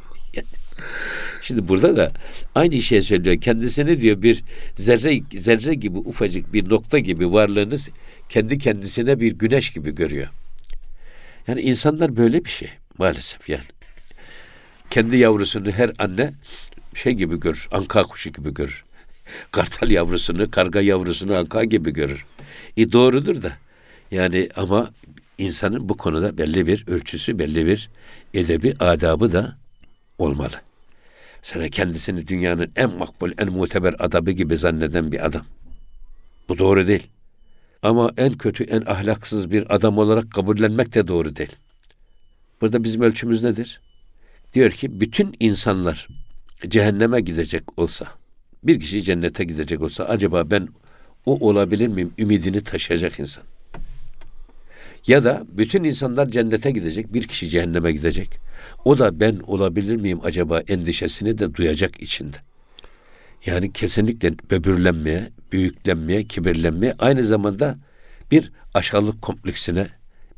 Şimdi 1.47 1.67
burada 1.67 1.97
da 1.97 2.11
aynı 2.55 2.81
şey 2.81 3.01
söylüyor. 3.01 3.41
Kendisini 3.41 4.01
diyor 4.01 4.21
bir 4.21 4.43
zerre 4.75 5.21
zerre 5.33 5.73
gibi 5.73 5.97
ufacık 5.97 6.53
bir 6.53 6.69
nokta 6.69 6.99
gibi 6.99 7.31
varlığınız 7.31 7.89
kendi 8.29 8.57
kendisine 8.57 9.19
bir 9.19 9.31
güneş 9.31 9.69
gibi 9.69 9.95
görüyor. 9.95 10.27
Yani 11.47 11.61
insanlar 11.61 12.17
böyle 12.17 12.45
bir 12.45 12.49
şey 12.49 12.69
maalesef 12.97 13.49
yani. 13.49 13.63
Kendi 14.89 15.17
yavrusunu 15.17 15.71
her 15.71 15.91
anne 15.99 16.33
şey 16.95 17.13
gibi 17.13 17.39
görür, 17.39 17.67
anka 17.71 18.03
kuşu 18.03 18.29
gibi 18.29 18.53
görür. 18.53 18.83
Kartal 19.51 19.91
yavrusunu, 19.91 20.51
karga 20.51 20.81
yavrusunu 20.81 21.35
anka 21.35 21.63
gibi 21.63 21.93
görür. 21.93 22.25
E 22.77 22.91
doğrudur 22.91 23.43
da. 23.43 23.57
Yani 24.11 24.49
ama 24.55 24.91
insanın 25.37 25.89
bu 25.89 25.97
konuda 25.97 26.37
belli 26.37 26.67
bir 26.67 26.87
ölçüsü, 26.87 27.39
belli 27.39 27.65
bir 27.65 27.89
edebi, 28.33 28.73
adabı 28.79 29.31
da 29.31 29.57
olmalı. 30.17 30.66
Sana 31.41 31.69
kendisini 31.69 32.27
dünyanın 32.27 32.71
en 32.75 32.97
makbul, 32.97 33.31
en 33.37 33.51
muteber 33.51 33.95
adamı 33.99 34.31
gibi 34.31 34.57
zanneden 34.57 35.11
bir 35.11 35.25
adam. 35.25 35.45
Bu 36.49 36.57
doğru 36.57 36.87
değil. 36.87 37.07
Ama 37.83 38.11
en 38.17 38.37
kötü, 38.37 38.63
en 38.63 38.81
ahlaksız 38.81 39.51
bir 39.51 39.75
adam 39.75 39.97
olarak 39.97 40.31
kabullenmek 40.31 40.93
de 40.93 41.07
doğru 41.07 41.35
değil. 41.35 41.55
Burada 42.61 42.83
bizim 42.83 43.01
ölçümüz 43.01 43.43
nedir? 43.43 43.81
Diyor 44.53 44.71
ki 44.71 44.99
bütün 44.99 45.35
insanlar 45.39 46.07
cehenneme 46.67 47.21
gidecek 47.21 47.79
olsa, 47.79 48.07
bir 48.63 48.79
kişi 48.79 49.03
cennete 49.03 49.43
gidecek 49.43 49.81
olsa 49.81 50.03
acaba 50.03 50.51
ben 50.51 50.67
o 51.25 51.47
olabilir 51.49 51.87
miyim 51.87 52.13
ümidini 52.17 52.63
taşıyacak 52.63 53.19
insan. 53.19 53.43
Ya 55.07 55.23
da 55.23 55.43
bütün 55.49 55.83
insanlar 55.83 56.31
cennete 56.31 56.71
gidecek, 56.71 57.13
bir 57.13 57.27
kişi 57.27 57.49
cehenneme 57.49 57.91
gidecek. 57.91 58.39
O 58.85 58.99
da 58.99 59.19
ben 59.19 59.39
olabilir 59.47 59.95
miyim 59.95 60.19
acaba 60.23 60.59
endişesini 60.59 61.37
de 61.37 61.53
duyacak 61.53 62.01
içinde. 62.01 62.37
Yani 63.45 63.73
kesinlikle 63.73 64.33
böbürlenmeye, 64.51 65.29
büyüklenmeye, 65.51 66.23
kibirlenmeye 66.23 66.95
aynı 66.99 67.23
zamanda 67.23 67.77
bir 68.31 68.51
aşağılık 68.73 69.21
kompleksine, 69.21 69.87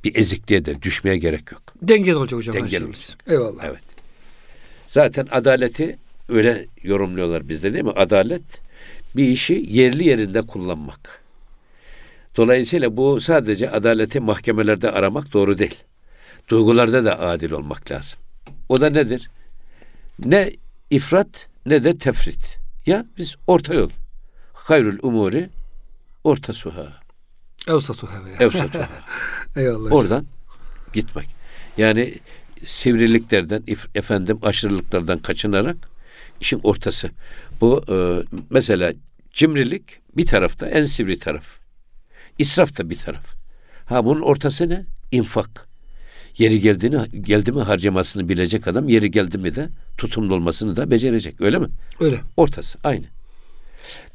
bir 0.04 0.16
ezikliğe 0.16 0.66
de 0.66 0.82
düşmeye 0.82 1.18
gerek 1.18 1.52
yok. 1.52 1.62
Dengeli 1.82 2.16
olacak 2.16 2.38
hocam. 2.38 2.56
Dengeli 2.56 2.86
olacak. 2.86 3.18
Eyvallah. 3.28 3.64
Evet. 3.64 3.84
Zaten 4.88 5.28
adaleti 5.32 5.98
öyle 6.30 6.66
yorumluyorlar 6.84 7.50
bizde 7.50 7.74
değil 7.74 7.84
mi? 7.84 7.92
Adalet 7.96 8.42
bir 9.16 9.28
işi 9.28 9.66
yerli 9.70 10.08
yerinde 10.08 10.42
kullanmak. 10.42 11.24
Dolayısıyla 12.38 12.98
bu 12.98 13.22
sadece 13.22 13.72
adaleti 13.72 14.20
mahkemelerde 14.20 14.92
aramak 14.92 15.34
doğru 15.34 15.58
değil. 15.58 15.76
Duygularda 16.50 17.06
da 17.06 17.20
adil 17.20 17.52
olmak 17.52 17.92
lazım. 17.92 18.20
O 18.70 18.82
da 18.82 18.90
nedir? 18.90 19.30
Ne 20.20 20.52
ifrat 20.90 21.48
ne 21.66 21.84
de 21.84 21.98
tefrit. 21.98 22.58
Ya 22.86 23.06
biz 23.18 23.36
orta 23.48 23.74
yol. 23.74 23.90
Hayrul 24.54 24.98
umuri 25.02 25.50
orta 26.24 26.54
suha. 26.54 27.00
Evsatuha. 27.68 28.22
Evsatuha. 28.40 28.90
Eyvallah. 29.56 29.92
Oradan 29.92 30.26
gitmek. 30.94 31.28
Yani 31.78 32.16
sivriliklerden, 32.66 33.64
efendim 33.96 34.40
aşırılıklardan 34.42 35.20
kaçınarak 35.20 35.78
işin 36.42 36.60
ortası. 36.64 37.10
Bu 37.62 37.84
e, 37.90 37.96
mesela 38.50 38.94
cimrilik 39.34 40.00
bir 40.18 40.26
tarafta 40.26 40.68
en 40.68 40.84
sivri 40.84 41.20
taraf. 41.20 41.46
İsraf 42.38 42.78
da 42.78 42.90
bir 42.90 42.98
taraf. 42.98 43.26
Ha 43.86 44.06
bunun 44.06 44.22
ortası 44.22 44.70
ne? 44.70 44.86
İnfak. 45.12 45.69
Yeri 46.40 46.62
geldiğini 46.62 47.22
geldi 47.22 47.52
mi 47.52 47.62
harcamasını 47.62 48.30
bilecek 48.30 48.68
adam 48.68 48.90
yeri 48.90 49.12
geldi 49.12 49.38
mi 49.38 49.56
de 49.56 49.70
tutumlu 49.98 50.36
olmasını 50.36 50.76
da 50.76 50.92
becerecek. 50.92 51.42
Öyle 51.42 51.60
mi? 51.60 51.68
Öyle. 52.00 52.20
Ortası 52.38 52.80
aynı. 52.84 53.06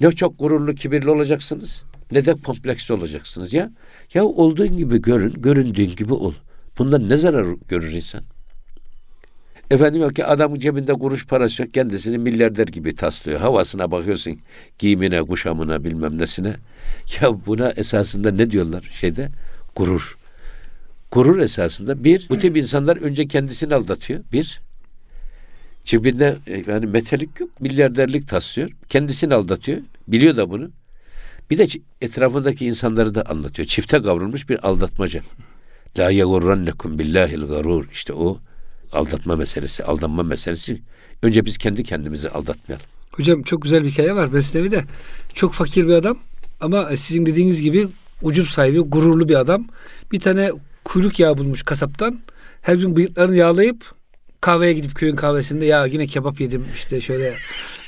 Ne 0.00 0.12
çok 0.12 0.38
gururlu, 0.38 0.74
kibirli 0.74 1.10
olacaksınız 1.10 1.84
ne 2.12 2.24
de 2.24 2.34
kompleksli 2.34 2.94
olacaksınız 2.94 3.52
ya. 3.52 3.70
Ya 4.14 4.24
olduğun 4.24 4.76
gibi 4.76 5.02
görün, 5.02 5.42
göründüğün 5.42 5.96
gibi 5.96 6.12
ol. 6.12 6.34
Bundan 6.78 7.08
ne 7.08 7.16
zarar 7.16 7.46
görür 7.68 7.92
insan? 7.92 8.22
Efendim 9.70 10.02
yok 10.02 10.16
ki 10.16 10.24
adamın 10.24 10.60
cebinde 10.60 10.92
kuruş 10.92 11.26
parası 11.26 11.62
yok. 11.62 11.74
Kendisini 11.74 12.18
milyarder 12.18 12.66
gibi 12.66 12.94
taslıyor. 12.94 13.40
Havasına 13.40 13.90
bakıyorsun. 13.90 14.38
Giyimine, 14.78 15.22
kuşamına 15.22 15.84
bilmem 15.84 16.18
nesine. 16.18 16.56
Ya 17.20 17.46
buna 17.46 17.70
esasında 17.70 18.30
ne 18.30 18.50
diyorlar 18.50 18.90
şeyde? 19.00 19.28
Gurur. 19.76 20.16
Gurur 21.12 21.38
esasında 21.38 22.04
bir, 22.04 22.26
bu 22.28 22.38
tip 22.38 22.56
insanlar 22.56 22.96
önce 22.96 23.28
kendisini 23.28 23.75
aldatıyor. 23.75 24.20
Bir, 24.32 24.61
cebinde 25.84 26.37
e, 26.46 26.64
yani 26.66 26.87
metalik 26.87 27.40
yok. 27.40 27.61
Milyarderlik 27.61 28.28
taslıyor. 28.28 28.70
Kendisini 28.88 29.34
aldatıyor. 29.34 29.78
Biliyor 30.08 30.37
da 30.37 30.50
bunu. 30.50 30.70
Bir 31.50 31.58
de 31.58 31.66
etrafındaki 32.00 32.66
insanları 32.66 33.14
da 33.14 33.23
anlatıyor. 33.23 33.68
Çifte 33.68 34.02
kavrulmuş 34.02 34.49
bir 34.49 34.68
aldatmaca. 34.68 35.23
La 35.99 36.11
yegurrannekum 36.11 36.99
billahil 36.99 37.46
garur. 37.46 37.88
İşte 37.92 38.12
o 38.12 38.38
aldatma 38.92 39.37
meselesi, 39.37 39.84
aldanma 39.84 40.23
meselesi. 40.23 40.82
Önce 41.23 41.44
biz 41.44 41.58
kendi 41.58 41.82
kendimizi 41.82 42.30
aldatmayalım. 42.30 42.87
Hocam 43.11 43.42
çok 43.42 43.62
güzel 43.62 43.84
bir 43.84 43.90
hikaye 43.90 44.14
var 44.14 44.26
Mesnevi 44.26 44.70
de. 44.70 44.84
Çok 45.34 45.52
fakir 45.52 45.88
bir 45.88 45.92
adam 45.92 46.18
ama 46.61 46.96
sizin 46.96 47.26
dediğiniz 47.26 47.62
gibi 47.62 47.88
ucup 48.23 48.49
sahibi, 48.49 48.80
gururlu 48.80 49.28
bir 49.28 49.34
adam. 49.34 49.68
Bir 50.12 50.20
tane 50.20 50.50
kuyruk 50.84 51.20
yağı 51.20 51.38
bulmuş 51.38 51.62
kasaptan. 51.62 52.20
Her 52.62 52.74
gün 52.74 52.96
bıyıklarını 52.96 53.36
yağlayıp 53.36 53.94
kahveye 54.40 54.72
gidip 54.72 54.94
köyün 54.94 55.16
kahvesinde 55.16 55.64
ya 55.64 55.86
yine 55.86 56.06
kebap 56.06 56.40
yedim 56.40 56.66
işte 56.74 57.00
şöyle 57.00 57.34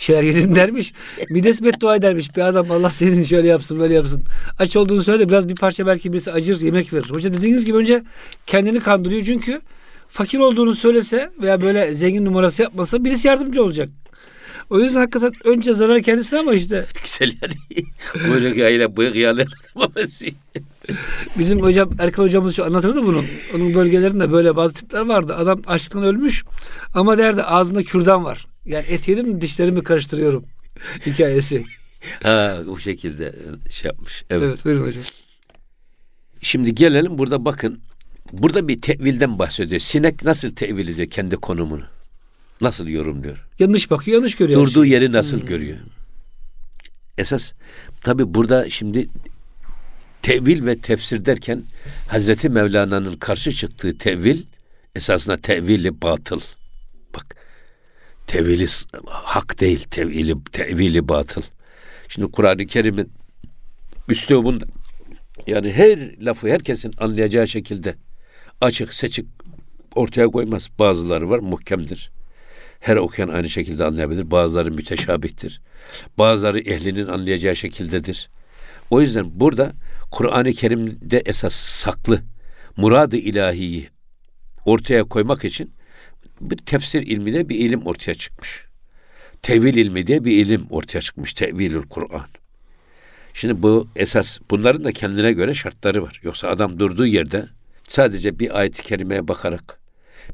şeyler 0.01 0.23
yedim 0.23 0.57
dermiş. 0.57 0.93
Midesi 1.31 1.65
beddua 1.65 1.97
edermiş. 1.97 2.37
Bir 2.37 2.43
adam 2.43 2.71
Allah 2.71 2.91
senin 2.91 3.23
şöyle 3.23 3.49
yapsın 3.49 3.79
böyle 3.79 3.95
yapsın. 3.95 4.23
Aç 4.59 4.77
olduğunu 4.77 5.03
söyle 5.03 5.21
de 5.21 5.29
biraz 5.29 5.49
bir 5.49 5.55
parça 5.55 5.87
belki 5.87 6.13
birisi 6.13 6.33
acır 6.33 6.61
yemek 6.61 6.93
verir. 6.93 7.11
Hocam 7.11 7.37
dediğiniz 7.37 7.65
gibi 7.65 7.77
önce 7.77 8.03
kendini 8.47 8.81
kandırıyor 8.81 9.25
çünkü 9.25 9.61
fakir 10.09 10.39
olduğunu 10.39 10.75
söylese 10.75 11.31
veya 11.43 11.61
böyle 11.63 11.95
zengin 11.95 12.25
numarası 12.25 12.63
yapmasa 12.63 13.05
birisi 13.05 13.29
yardımcı 13.29 13.63
olacak. 13.63 13.89
O 14.71 14.81
yüzden 14.81 15.01
hakikaten 15.01 15.33
önce 15.45 15.75
zarar 15.75 16.03
kendisine 16.03 16.39
ama 16.39 16.55
işte. 16.55 16.87
Güzel 17.03 17.33
yani. 17.43 17.87
Böyle 18.31 18.61
yayla 18.61 18.97
bıyık 18.97 19.17
yağlar 19.17 19.47
Bizim 21.39 21.61
hocam 21.61 21.91
Erkan 21.99 22.23
hocamız 22.23 22.57
şu 22.57 22.65
anlatırdı 22.65 23.03
bunun. 23.03 23.25
Onun 23.55 23.75
bölgelerinde 23.75 24.33
böyle 24.33 24.57
bazı 24.57 24.75
tipler 24.75 25.01
vardı. 25.01 25.35
Adam 25.37 25.63
açlıktan 25.67 26.03
ölmüş 26.03 26.45
ama 26.95 27.19
derdi 27.19 27.43
ağzında 27.43 27.83
kürdan 27.83 28.25
var. 28.25 28.47
Yani 28.65 28.85
et 28.89 29.09
yedim 29.09 29.29
mi 29.29 29.41
dişlerimi 29.41 29.83
karıştırıyorum 29.83 30.45
hikayesi. 31.07 31.65
Ha 32.23 32.63
o 32.71 32.79
şekilde 32.79 33.35
şey 33.71 33.89
yapmış. 33.89 34.25
Evet. 34.31 34.43
evet 34.49 34.65
buyurun 34.65 34.87
hocam. 34.87 35.03
Şimdi 36.41 36.75
gelelim 36.75 37.19
burada 37.19 37.45
bakın. 37.45 37.81
Burada 38.33 38.69
bir 38.69 38.81
tevilden 38.81 39.39
bahsediyor. 39.39 39.81
Sinek 39.81 40.25
nasıl 40.25 40.51
tevil 40.51 40.89
ediyor 40.89 41.11
kendi 41.11 41.37
konumunu? 41.37 41.85
Nasıl 42.61 42.87
yorumluyor? 42.89 43.47
Yanlış 43.59 43.91
bakıyor, 43.91 44.15
yanlış 44.15 44.35
görüyor. 44.35 44.61
Durduğu 44.61 44.85
yeri 44.85 45.13
nasıl 45.13 45.41
hmm. 45.41 45.47
görüyor? 45.47 45.79
Esas 47.19 47.53
tabi 48.01 48.35
burada 48.35 48.71
şimdi 48.71 49.07
tevil 50.27 50.67
ve 50.67 50.79
tefsir 50.79 51.25
derken 51.25 51.63
Hazreti 52.09 52.49
Mevlana'nın 52.49 53.17
karşı 53.17 53.53
çıktığı 53.53 53.99
tevil 53.99 54.43
esasında 54.97 55.37
tevili 55.37 56.03
batıl. 56.03 56.41
Bak 57.15 57.37
tevili 58.27 58.67
hak 59.07 59.61
değil, 59.61 59.85
tevili, 59.91 60.45
tevili 60.53 61.09
batıl. 61.09 61.43
Şimdi 62.09 62.33
Kur'an-ı 62.33 62.67
Kerim'in 62.67 63.13
üslubunda 64.09 64.65
yani 65.47 65.73
her 65.73 66.25
lafı 66.25 66.49
herkesin 66.49 66.93
anlayacağı 66.99 67.49
şekilde 67.49 67.95
açık 68.61 68.95
seçik 68.95 69.27
ortaya 69.95 70.27
koymaz. 70.27 70.69
Bazıları 70.79 71.31
var 71.31 71.39
muhkemdir. 71.39 72.11
Her 72.81 72.97
okuyan 72.97 73.29
aynı 73.29 73.49
şekilde 73.49 73.85
anlayabilir. 73.85 74.31
Bazıları 74.31 74.71
müteşabihtir. 74.73 75.61
Bazıları 76.19 76.61
ehlinin 76.61 77.07
anlayacağı 77.07 77.57
şekildedir. 77.57 78.29
O 78.91 79.01
yüzden 79.01 79.41
burada 79.41 79.73
Kur'an-ı 80.11 80.53
Kerim'de 80.53 81.23
esas 81.27 81.55
saklı 81.55 82.23
muradı 82.77 83.17
ilahiyi 83.17 83.89
ortaya 84.65 85.05
koymak 85.05 85.45
için 85.45 85.73
bir 86.41 86.57
tefsir 86.57 87.03
ilmi 87.03 87.49
bir 87.49 87.59
ilim 87.59 87.87
ortaya 87.87 88.15
çıkmış. 88.15 88.65
Tevil 89.43 89.77
ilmi 89.77 90.07
diye 90.07 90.25
bir 90.25 90.33
ilim 90.33 90.67
ortaya 90.71 91.01
çıkmış. 91.01 91.35
Tevilül 91.35 91.83
Kur'an. 91.83 92.27
Şimdi 93.35 93.63
bu 93.63 93.89
esas 93.97 94.39
bunların 94.51 94.85
da 94.85 94.93
kendine 94.93 95.33
göre 95.33 95.55
şartları 95.55 96.03
var. 96.03 96.21
Yoksa 96.23 96.49
adam 96.49 96.79
durduğu 96.79 97.07
yerde 97.07 97.47
sadece 97.89 98.39
bir 98.39 98.59
ayet-i 98.59 98.83
kerimeye 98.83 99.29
bakarak 99.29 99.81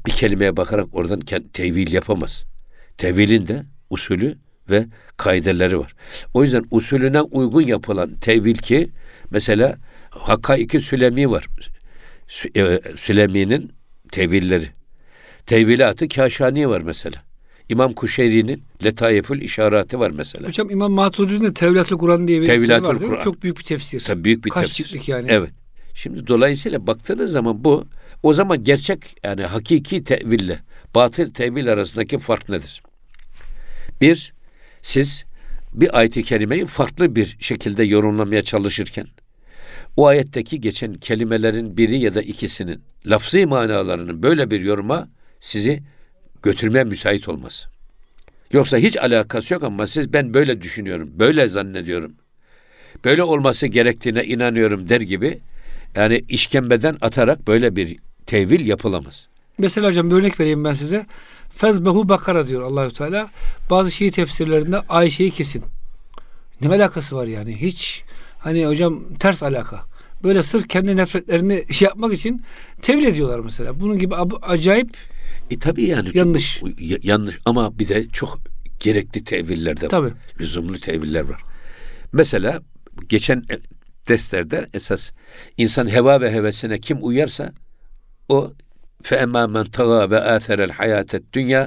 bir 0.05 0.11
kelimeye 0.11 0.57
bakarak 0.57 0.87
oradan 0.93 1.19
tevil 1.53 1.93
yapamaz. 1.93 2.43
Tevilin 2.97 3.47
de 3.47 3.63
usulü 3.89 4.37
ve 4.69 4.85
kaideleri 5.17 5.79
var. 5.79 5.95
O 6.33 6.43
yüzden 6.43 6.65
usulüne 6.71 7.21
uygun 7.21 7.61
yapılan 7.61 8.15
tevil 8.15 8.57
ki 8.57 8.89
mesela 9.29 9.77
Hakka-iki 10.09 10.79
Sülemi 10.81 11.31
var. 11.31 11.47
E, 12.55 12.79
Sülemi'nin 12.99 13.71
tevilleri. 14.11 14.69
Tevilatı 15.45 16.07
Kaşani 16.07 16.69
var 16.69 16.81
mesela. 16.81 17.23
İmam 17.69 17.93
Kuşeyri'nin 17.93 18.63
Letaifül 18.83 19.41
İşarati 19.41 19.99
var 19.99 20.11
mesela. 20.11 20.47
Hocam 20.47 20.69
İmam 20.69 20.91
Maturidi'nin 20.91 21.45
de 21.45 21.53
Tevlatül 21.53 21.97
Kur'an 21.97 22.27
diye 22.27 22.41
bir 22.41 22.47
Tevlatül 22.47 22.85
var 22.85 22.99
Kur'an. 22.99 23.23
Çok 23.23 23.43
büyük 23.43 23.57
bir 23.57 23.63
tefsir. 23.63 23.99
Tabii 23.99 24.23
büyük 24.23 24.45
bir 24.45 24.49
Kaç 24.49 24.67
tefsir. 24.67 24.83
ciltlik 24.83 25.09
yani. 25.09 25.25
Evet. 25.29 25.51
Şimdi 25.93 26.27
dolayısıyla 26.27 26.87
baktığınız 26.87 27.31
zaman 27.31 27.63
bu 27.63 27.85
o 28.23 28.33
zaman 28.33 28.63
gerçek 28.63 29.15
yani 29.23 29.43
hakiki 29.43 30.03
teville 30.03 30.59
batıl 30.95 31.33
tevil 31.33 31.71
arasındaki 31.71 32.19
fark 32.19 32.49
nedir? 32.49 32.83
Bir, 34.01 34.33
siz 34.81 35.25
bir 35.73 35.97
ayet-i 35.97 36.23
kerimeyi 36.23 36.65
farklı 36.65 37.15
bir 37.15 37.37
şekilde 37.39 37.83
yorumlamaya 37.83 38.43
çalışırken 38.43 39.07
o 39.97 40.07
ayetteki 40.07 40.61
geçen 40.61 40.93
kelimelerin 40.93 41.77
biri 41.77 41.99
ya 41.99 42.15
da 42.15 42.21
ikisinin 42.21 42.81
lafzı 43.05 43.47
manalarının 43.47 44.23
böyle 44.23 44.51
bir 44.51 44.61
yoruma 44.61 45.07
sizi 45.39 45.83
götürmeye 46.43 46.83
müsait 46.83 47.29
olmaz. 47.29 47.67
Yoksa 48.51 48.77
hiç 48.77 48.97
alakası 48.97 49.53
yok 49.53 49.63
ama 49.63 49.87
siz 49.87 50.13
ben 50.13 50.33
böyle 50.33 50.61
düşünüyorum, 50.61 51.09
böyle 51.19 51.47
zannediyorum. 51.47 52.15
Böyle 53.05 53.23
olması 53.23 53.67
gerektiğine 53.67 54.23
inanıyorum 54.23 54.89
der 54.89 55.01
gibi 55.01 55.39
yani 55.95 56.23
işkembeden 56.29 56.97
atarak 57.01 57.47
böyle 57.47 57.75
bir 57.75 57.97
tevil 58.25 58.65
yapılamaz. 58.65 59.27
Mesela 59.57 59.87
hocam 59.87 60.11
bir 60.11 60.15
örnek 60.15 60.39
vereyim 60.39 60.63
ben 60.63 60.73
size. 60.73 61.05
Fezbehu 61.55 62.09
bakara 62.09 62.47
diyor 62.47 62.61
Allahü 62.61 62.93
Teala. 62.93 63.29
Bazı 63.69 63.91
Şii 63.91 64.11
tefsirlerinde 64.11 64.79
Ayşe'yi 64.79 65.31
kesin. 65.31 65.63
Ne 66.61 66.69
alakası 66.69 67.15
var 67.15 67.25
yani? 67.25 67.61
Hiç 67.61 68.03
hani 68.39 68.65
hocam 68.65 69.03
ters 69.19 69.43
alaka. 69.43 69.83
Böyle 70.23 70.43
sırf 70.43 70.67
kendi 70.67 70.97
nefretlerini 70.97 71.65
şey 71.73 71.85
yapmak 71.85 72.13
için 72.13 72.43
tevil 72.81 73.05
ediyorlar 73.05 73.39
mesela. 73.39 73.79
Bunun 73.79 73.97
gibi 73.97 74.15
acayip 74.41 74.97
e 75.51 75.59
tabii 75.59 75.83
yani 75.83 76.09
yanlış. 76.13 76.59
Çok, 76.59 76.69
yanlış 77.05 77.39
ama 77.45 77.79
bir 77.79 77.87
de 77.87 78.07
çok 78.07 78.39
gerekli 78.79 79.23
teviller 79.23 79.77
de 79.77 79.85
var. 79.85 79.89
Tabii. 79.89 80.11
Lüzumlu 80.39 80.79
teviller 80.79 81.21
var. 81.21 81.41
Mesela 82.13 82.61
geçen 83.09 83.43
derslerde 84.07 84.69
esas 84.73 85.11
insan 85.57 85.87
heva 85.87 86.21
ve 86.21 86.31
hevesine 86.31 86.79
kim 86.79 86.97
uyarsa 87.01 87.53
o 88.29 88.53
فَاَمَّا 89.08 89.42
مَنْ 89.54 89.64
تَغَى 89.78 90.00
وَآثَرَ 90.12 90.58
الْحَيَاةَ 90.68 91.10
الدُّنْيَا 91.20 91.62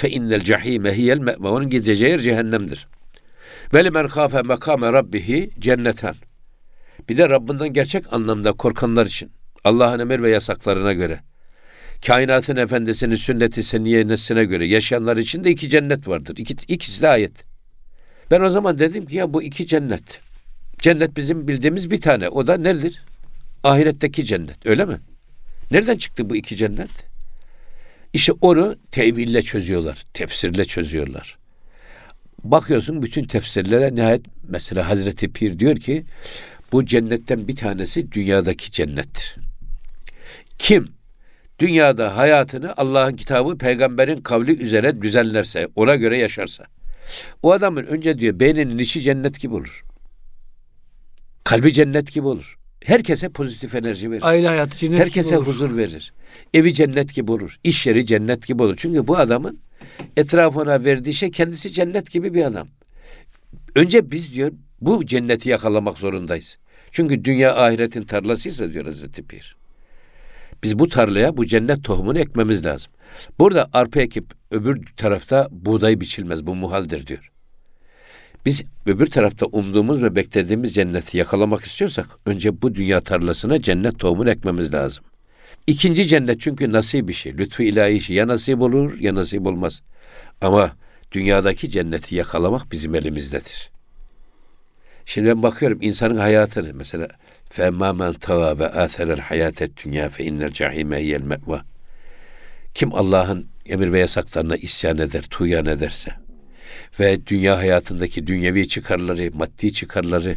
فَاِنَّ 0.00 0.30
الْجَح۪يمَ 0.40 0.84
هِيَ 0.98 1.08
الْمَأْمَ 1.18 1.48
Onun 1.48 1.70
gideceği 1.70 2.10
yer 2.10 2.18
cehennemdir. 2.18 2.88
وَلِمَنْ 3.72 4.06
خَافَ 4.08 4.32
مَقَامَ 4.52 4.82
رَبِّهِ 4.98 5.60
cennetan. 5.60 6.14
Bir 7.08 7.16
de 7.16 7.28
Rabbinden 7.28 7.72
gerçek 7.72 8.12
anlamda 8.12 8.52
korkanlar 8.52 9.06
için 9.06 9.30
Allah'ın 9.64 9.98
emir 9.98 10.22
ve 10.22 10.30
yasaklarına 10.30 10.92
göre 10.92 11.20
kainatın 12.06 12.56
efendisinin 12.56 13.16
sünneti 13.16 13.62
seniyenesine 13.62 14.44
göre 14.44 14.66
yaşayanlar 14.66 15.16
için 15.16 15.44
de 15.44 15.50
iki 15.50 15.68
cennet 15.68 16.08
vardır. 16.08 16.36
İki, 16.36 16.56
ikisi 16.68 17.02
de 17.02 17.08
ayet. 17.08 17.32
Ben 18.30 18.40
o 18.40 18.50
zaman 18.50 18.78
dedim 18.78 19.06
ki 19.06 19.16
ya 19.16 19.32
bu 19.32 19.42
iki 19.42 19.66
cennet. 19.66 20.20
Cennet 20.78 21.16
bizim 21.16 21.48
bildiğimiz 21.48 21.90
bir 21.90 22.00
tane. 22.00 22.28
O 22.28 22.46
da 22.46 22.56
nedir? 22.56 23.04
Ahiretteki 23.64 24.24
cennet. 24.24 24.66
Öyle 24.66 24.84
mi? 24.84 24.98
Nereden 25.71 25.97
çıktı 25.97 26.29
bu 26.29 26.35
iki 26.35 26.55
cennet? 26.55 26.89
İşte 28.13 28.31
onu 28.41 28.75
teville 28.91 29.41
çözüyorlar. 29.41 30.05
Tefsirle 30.13 30.65
çözüyorlar. 30.65 31.37
Bakıyorsun 32.43 33.01
bütün 33.01 33.23
tefsirlere 33.23 33.95
nihayet 33.95 34.21
mesela 34.43 34.89
Hazreti 34.89 35.31
Pir 35.31 35.59
diyor 35.59 35.75
ki 35.75 36.05
bu 36.71 36.85
cennetten 36.85 37.47
bir 37.47 37.55
tanesi 37.55 38.11
dünyadaki 38.11 38.71
cennettir. 38.71 39.35
Kim 40.59 40.87
dünyada 41.59 42.17
hayatını 42.17 42.73
Allah'ın 42.77 43.15
kitabı 43.15 43.57
peygamberin 43.57 44.21
kavli 44.21 44.63
üzere 44.63 45.01
düzenlerse, 45.01 45.67
ona 45.75 45.95
göre 45.95 46.17
yaşarsa. 46.17 46.65
O 47.43 47.51
adamın 47.51 47.85
önce 47.85 48.19
diyor 48.19 48.39
beyninin 48.39 48.77
içi 48.77 49.01
cennet 49.01 49.39
gibi 49.39 49.53
olur. 49.53 49.83
Kalbi 51.43 51.73
cennet 51.73 52.13
gibi 52.13 52.27
olur. 52.27 52.58
Herkese 52.85 53.29
pozitif 53.29 53.75
enerji 53.75 54.11
verir. 54.11 54.23
Aile 54.23 54.47
hayatı 54.47 54.77
cennet 54.77 54.99
Herkese 54.99 55.29
gibi 55.29 55.37
olur. 55.37 55.47
huzur 55.47 55.77
verir. 55.77 56.13
Evi 56.53 56.73
cennet 56.73 57.13
gibi 57.13 57.31
olur. 57.31 57.55
İş 57.63 57.85
yeri 57.87 58.05
cennet 58.05 58.47
gibi 58.47 58.63
olur. 58.63 58.75
Çünkü 58.77 59.07
bu 59.07 59.17
adamın 59.17 59.59
etrafına 60.17 60.83
verdiği 60.83 61.13
şey 61.13 61.31
kendisi 61.31 61.71
cennet 61.71 62.11
gibi 62.11 62.33
bir 62.33 62.43
adam. 62.43 62.67
Önce 63.75 64.11
biz 64.11 64.33
diyor 64.33 64.51
bu 64.81 65.05
cenneti 65.05 65.49
yakalamak 65.49 65.97
zorundayız. 65.97 66.57
Çünkü 66.91 67.25
dünya 67.25 67.55
ahiretin 67.55 68.01
tarlasıysa 68.01 68.73
diyor 68.73 68.85
Hazreti 68.85 69.23
Pir. 69.27 69.55
Biz 70.63 70.79
bu 70.79 70.87
tarlaya 70.89 71.37
bu 71.37 71.45
cennet 71.45 71.83
tohumunu 71.83 72.19
ekmemiz 72.19 72.65
lazım. 72.65 72.91
Burada 73.39 73.69
arpa 73.73 74.01
ekip 74.01 74.25
öbür 74.51 74.85
tarafta 74.97 75.47
buğday 75.51 75.99
biçilmez. 75.99 76.45
Bu 76.45 76.55
muhaldir 76.55 77.07
diyor. 77.07 77.31
Biz 78.46 78.62
öbür 78.86 79.06
tarafta 79.06 79.46
umduğumuz 79.46 80.02
ve 80.02 80.16
beklediğimiz 80.16 80.74
cenneti 80.74 81.18
yakalamak 81.18 81.64
istiyorsak 81.64 82.06
önce 82.26 82.62
bu 82.62 82.74
dünya 82.74 83.00
tarlasına 83.00 83.62
cennet 83.62 83.98
tohumunu 83.98 84.30
ekmemiz 84.30 84.74
lazım. 84.74 85.04
İkinci 85.66 86.08
cennet 86.08 86.40
çünkü 86.40 86.72
nasip 86.72 87.08
bir 87.08 87.12
şey. 87.12 87.38
Lütfu 87.38 87.62
ilahi 87.62 87.92
işi 87.92 88.14
ya 88.14 88.28
nasip 88.28 88.60
olur 88.60 88.98
ya 88.98 89.14
nasip 89.14 89.46
olmaz. 89.46 89.82
Ama 90.40 90.76
dünyadaki 91.12 91.70
cenneti 91.70 92.14
yakalamak 92.14 92.72
bizim 92.72 92.94
elimizdedir. 92.94 93.70
Şimdi 95.06 95.28
ben 95.28 95.42
bakıyorum 95.42 95.78
insanın 95.82 96.16
hayatını 96.16 96.74
mesela 96.74 97.08
فَاَمَّا 97.50 97.90
مَنْ 98.00 98.14
تَغَى 98.14 98.50
وَآثَرَ 98.60 99.08
الْحَيَاةَ 99.18 99.58
الدُّنْيَا 99.68 100.08
فَاِنَّ 100.08 100.50
الْجَحِيمَ 100.50 100.90
هِيَ 100.94 101.18
الْمَأْوَى 101.18 101.60
Kim 102.74 102.94
Allah'ın 102.94 103.46
emir 103.66 103.92
ve 103.92 104.00
yasaklarına 104.00 104.56
isyan 104.56 104.98
eder, 104.98 105.22
tuyan 105.22 105.66
ederse 105.66 106.10
ve 106.99 107.25
dünya 107.25 107.57
hayatındaki 107.57 108.27
dünyevi 108.27 108.67
çıkarları, 108.67 109.29
maddi 109.33 109.73
çıkarları, 109.73 110.35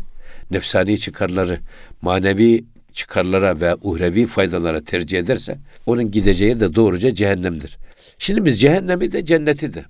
nefsani 0.50 0.98
çıkarları, 0.98 1.58
manevi 2.02 2.64
çıkarlara 2.92 3.60
ve 3.60 3.74
uhrevi 3.82 4.26
faydalara 4.26 4.84
tercih 4.84 5.18
ederse 5.18 5.58
onun 5.86 6.10
gideceği 6.10 6.60
de 6.60 6.74
doğruca 6.74 7.14
cehennemdir. 7.14 7.78
Şimdi 8.18 8.44
biz 8.44 8.60
cehennemi 8.60 9.12
de 9.12 9.24
cenneti 9.24 9.74
de. 9.74 9.84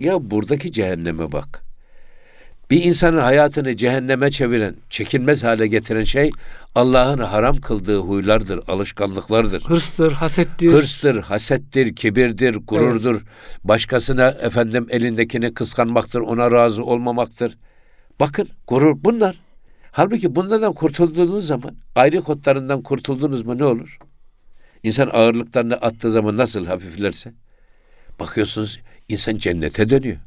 Ya 0.00 0.30
buradaki 0.30 0.72
cehenneme 0.72 1.32
bak. 1.32 1.62
Bir 2.74 2.84
insanın 2.84 3.18
hayatını 3.18 3.76
cehenneme 3.76 4.30
çeviren, 4.30 4.76
çekilmez 4.90 5.42
hale 5.42 5.66
getiren 5.66 6.04
şey 6.04 6.30
Allah'ın 6.74 7.18
haram 7.18 7.56
kıldığı 7.56 7.98
huylardır, 7.98 8.60
alışkanlıklardır. 8.68 9.62
Hırstır, 9.64 10.12
hasettir. 10.12 10.72
Hırstır, 10.72 11.16
hasettir, 11.16 11.96
kibirdir, 11.96 12.54
gururdur. 12.54 13.14
Evet. 13.14 13.22
Başkasına 13.64 14.28
efendim 14.28 14.86
elindekini 14.90 15.54
kıskanmaktır, 15.54 16.20
ona 16.20 16.50
razı 16.50 16.84
olmamaktır. 16.84 17.58
Bakın 18.20 18.48
gurur 18.66 18.96
bunlar. 19.04 19.40
Halbuki 19.92 20.34
bunlardan 20.34 20.72
kurtulduğunuz 20.72 21.46
zaman, 21.46 21.76
ayrı 21.94 22.22
kodlarından 22.22 22.82
kurtuldunuz 22.82 23.42
mu 23.46 23.58
ne 23.58 23.64
olur? 23.64 23.98
İnsan 24.82 25.10
ağırlıklarını 25.12 25.74
attığı 25.74 26.10
zaman 26.10 26.36
nasıl 26.36 26.66
hafiflerse, 26.66 27.32
bakıyorsunuz 28.20 28.80
insan 29.08 29.36
cennete 29.36 29.90
dönüyor. 29.90 30.18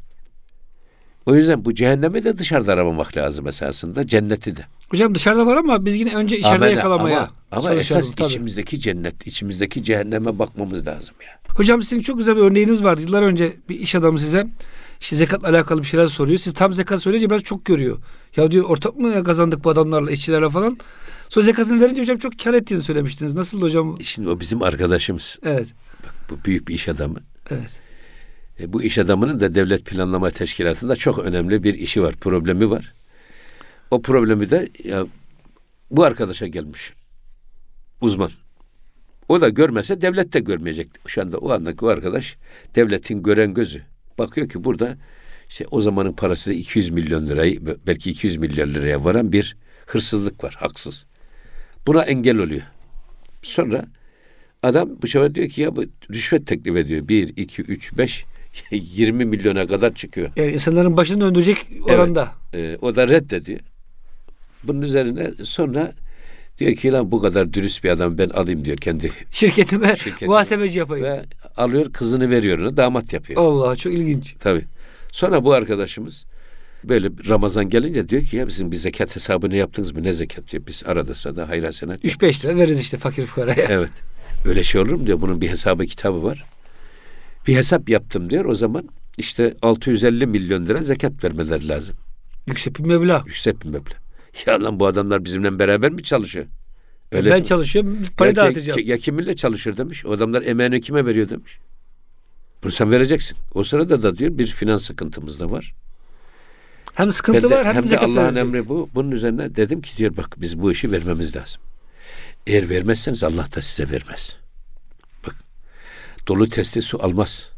O 1.28 1.36
yüzden 1.36 1.66
bu 1.66 1.76
cehennemi 1.76 2.24
de 2.24 2.38
dışarıda 2.38 2.74
aramamak 2.74 3.18
lazım 3.18 3.48
esasında. 3.48 4.08
Cenneti 4.08 4.56
de. 4.56 4.66
Hocam 4.90 5.16
dışarıda 5.16 5.46
var 5.46 5.58
ama 5.58 5.86
biz 5.86 5.96
yine 5.96 6.16
önce 6.16 6.38
içeride 6.38 6.66
Amen, 6.66 6.76
yakalamaya 6.76 7.20
Ama, 7.20 7.30
ama 7.52 7.74
esas 7.74 8.12
tabii. 8.16 8.28
içimizdeki 8.28 8.80
cennet, 8.80 9.28
içimizdeki 9.28 9.84
cehenneme 9.84 10.40
bakmamız 10.40 10.88
lazım 10.88 11.16
ya. 11.26 11.56
Hocam 11.58 11.84
sizin 11.84 12.02
çok 12.02 12.18
güzel 12.18 12.36
bir 12.36 12.42
örneğiniz 12.42 12.84
vardı. 12.84 13.02
Yıllar 13.02 13.24
önce 13.24 13.54
bir 13.70 13.80
iş 13.80 13.96
adamı 13.96 14.20
size 14.20 14.48
işte 15.02 15.16
zekatla 15.16 15.50
alakalı 15.50 15.82
bir 15.82 15.88
şeyler 15.88 16.08
soruyor. 16.08 16.40
Siz 16.40 16.54
tam 16.54 16.74
zekat 16.74 17.02
söyleyince 17.02 17.30
biraz 17.30 17.44
çok 17.44 17.66
görüyor. 17.66 17.98
Ya 18.36 18.52
diyor 18.52 18.66
ortak 18.66 18.98
mı 18.98 19.24
kazandık 19.24 19.64
bu 19.64 19.70
adamlarla, 19.70 20.12
işçilerle 20.12 20.50
falan. 20.50 20.78
Sonra 21.30 21.46
zekatını 21.46 21.82
verince 21.82 22.02
hocam 22.02 22.18
çok 22.18 22.40
kar 22.40 22.54
ettiğini 22.54 22.84
söylemiştiniz. 22.84 23.36
Nasıl 23.36 23.62
hocam? 23.62 23.98
Şimdi 24.04 24.30
o 24.30 24.40
bizim 24.40 24.62
arkadaşımız. 24.62 25.38
Evet. 25.46 25.68
Bak, 26.04 26.14
bu 26.30 26.46
büyük 26.46 26.68
bir 26.68 26.74
iş 26.76 26.88
adamı. 26.88 27.20
Evet. 27.50 27.87
E, 28.60 28.74
bu 28.74 28.84
iş 28.84 28.98
adamının 28.98 29.40
da 29.40 29.56
devlet 29.56 29.86
planlama 29.86 30.30
teşkilatında 30.30 30.96
çok 30.96 31.20
önemli 31.20 31.64
bir 31.64 31.74
işi 31.74 32.04
var, 32.04 32.16
problemi 32.16 32.70
var. 32.70 32.94
O 33.92 34.02
problemi 34.02 34.50
de 34.50 34.70
ya, 34.84 35.06
bu 35.92 36.04
arkadaşa 36.04 36.48
gelmiş. 36.48 36.94
Uzman. 38.02 38.32
O 39.30 39.42
da 39.42 39.50
görmese 39.50 40.02
devlet 40.02 40.34
de 40.34 40.40
görmeyecek. 40.40 40.90
Şu 41.08 41.22
anda 41.22 41.38
o 41.38 41.52
andaki 41.52 41.86
o 41.86 41.88
arkadaş 41.88 42.38
devletin 42.76 43.24
gören 43.24 43.54
gözü. 43.54 43.82
Bakıyor 44.18 44.50
ki 44.50 44.64
burada 44.64 44.98
işte 45.50 45.66
o 45.72 45.82
zamanın 45.82 46.14
parası 46.14 46.54
200 46.54 46.90
milyon 46.90 47.28
lirayı 47.28 47.66
belki 47.88 48.12
200 48.12 48.38
milyar 48.38 48.68
liraya 48.68 49.04
varan 49.04 49.32
bir 49.32 49.58
hırsızlık 49.86 50.44
var, 50.44 50.56
haksız. 50.60 51.06
Buna 51.88 52.04
engel 52.04 52.38
oluyor. 52.38 52.62
Sonra 53.42 53.86
adam 54.64 54.90
bu 55.02 55.08
sefer 55.08 55.36
diyor 55.36 55.50
ki 55.50 55.62
ya 55.62 55.76
bu 55.76 55.84
rüşvet 56.12 56.48
teklif 56.48 56.76
ediyor. 56.76 57.08
1, 57.08 57.38
2, 57.38 57.62
3, 57.62 57.98
5, 57.98 58.26
20 58.72 59.26
milyona 59.26 59.68
kadar 59.68 59.94
çıkıyor. 59.96 60.30
Yani 60.36 60.52
insanların 60.52 60.98
başını 60.98 61.22
döndürecek 61.22 61.58
oranda. 61.82 62.32
Evet, 62.54 62.84
e, 62.84 62.86
o 62.86 62.96
da 62.96 63.08
reddediyor. 63.08 63.60
Bunun 64.64 64.82
üzerine 64.82 65.32
sonra 65.44 65.94
diyor 66.60 66.76
ki 66.76 66.92
lan 66.92 67.12
bu 67.12 67.22
kadar 67.22 67.54
dürüst 67.54 67.84
bir 67.84 67.90
adam 67.90 68.18
ben 68.18 68.30
alayım 68.30 68.66
diyor 68.66 68.78
kendi 68.78 69.12
şirketime, 69.32 69.96
şirketime. 69.96 70.28
muhasebeci 70.32 70.80
yapayım. 70.80 71.06
Ve 71.06 71.26
alıyor 71.58 71.94
kızını 71.94 72.30
veriyor 72.30 72.60
ona 72.60 72.78
damat 72.78 73.14
yapıyor. 73.14 73.42
Allah 73.42 73.76
çok 73.76 73.94
ilginç. 73.94 74.36
Tabii. 74.40 74.66
Sonra 75.12 75.44
bu 75.44 75.54
arkadaşımız 75.54 76.26
böyle 76.84 77.10
Ramazan 77.28 77.70
gelince 77.70 78.10
diyor 78.10 78.24
ki 78.24 78.38
ya 78.38 78.48
bizim 78.48 78.72
bir 78.72 78.78
zekat 78.78 79.16
hesabını 79.16 79.56
yaptınız 79.56 79.92
mı? 79.92 80.04
Ne 80.04 80.14
zekat 80.14 80.52
diyor. 80.52 80.64
Biz 80.68 80.84
arada 80.86 81.16
sırada 81.16 81.50
hayır 81.50 81.64
hasenat. 81.64 82.06
3-5 82.06 82.46
lira 82.46 82.56
veririz 82.56 82.80
işte 82.80 82.98
fakir 82.98 83.26
fukaraya. 83.26 83.68
Evet. 83.70 83.90
Öyle 84.46 84.64
şey 84.64 84.82
olur 84.82 84.94
mu 84.94 85.08
diyor. 85.08 85.22
Bunun 85.22 85.42
bir 85.42 85.50
hesabı 85.50 85.86
kitabı 85.86 86.24
var. 86.24 86.46
Bir 87.48 87.56
hesap 87.56 87.90
yaptım 87.90 88.30
diyor. 88.30 88.46
O 88.46 88.56
zaman 88.56 88.90
işte 89.18 89.54
650 89.62 90.28
milyon 90.28 90.66
lira 90.66 90.82
zekat 90.82 91.24
vermeleri 91.24 91.68
lazım. 91.68 91.96
Yüksek 92.48 92.80
bir 92.80 92.84
meblağ. 92.84 93.24
Yüksek 93.26 93.64
bir 93.64 93.70
meblağ. 93.70 93.96
Ya 94.46 94.64
lan 94.64 94.80
bu 94.80 94.88
adamlar 94.88 95.26
bizimle 95.26 95.60
beraber 95.60 95.92
mi 95.92 96.04
çalışıyor? 96.04 96.46
Öyle 97.12 97.30
ben 97.30 97.40
mi? 97.40 97.46
çalışıyorum, 97.46 97.98
parayı 98.18 98.36
ya, 98.36 98.44
dağıtacağım. 98.44 98.80
Ya, 98.80 98.86
ya 98.88 98.98
kiminle 98.98 99.36
çalışır 99.36 99.78
demiş. 99.78 100.06
O 100.06 100.12
adamlar 100.12 100.42
emeğini 100.42 100.82
kime 100.82 101.06
veriyor 101.06 101.30
demiş. 101.30 101.60
Bunu 102.64 102.72
sen 102.72 102.92
vereceksin. 102.92 103.38
O 103.54 103.64
sırada 103.64 104.04
da 104.04 104.18
diyor 104.18 104.38
bir 104.38 104.48
finans 104.48 104.84
sıkıntımız 104.84 105.40
da 105.40 105.52
var. 105.52 105.74
Hem 106.94 107.12
sıkıntı 107.12 107.50
de, 107.50 107.56
var 107.56 107.66
hem, 107.66 107.76
hem 107.76 107.90
de 107.90 108.00
Allah'ın 108.00 108.36
emri 108.36 108.70
bu. 108.70 108.90
Bunun 108.96 109.12
üzerine 109.12 109.56
dedim 109.56 109.82
ki 109.82 109.98
diyor 109.98 110.18
bak 110.18 110.36
biz 110.38 110.60
bu 110.60 110.72
işi 110.72 110.92
vermemiz 110.92 111.36
lazım. 111.36 111.62
Eğer 112.48 112.70
vermezseniz 112.70 113.24
Allah 113.24 113.46
da 113.56 113.62
size 113.62 113.92
vermez. 113.92 114.36
Dolu 116.28 116.50
testi 116.50 116.82
su 116.82 117.04
almaz. 117.04 117.50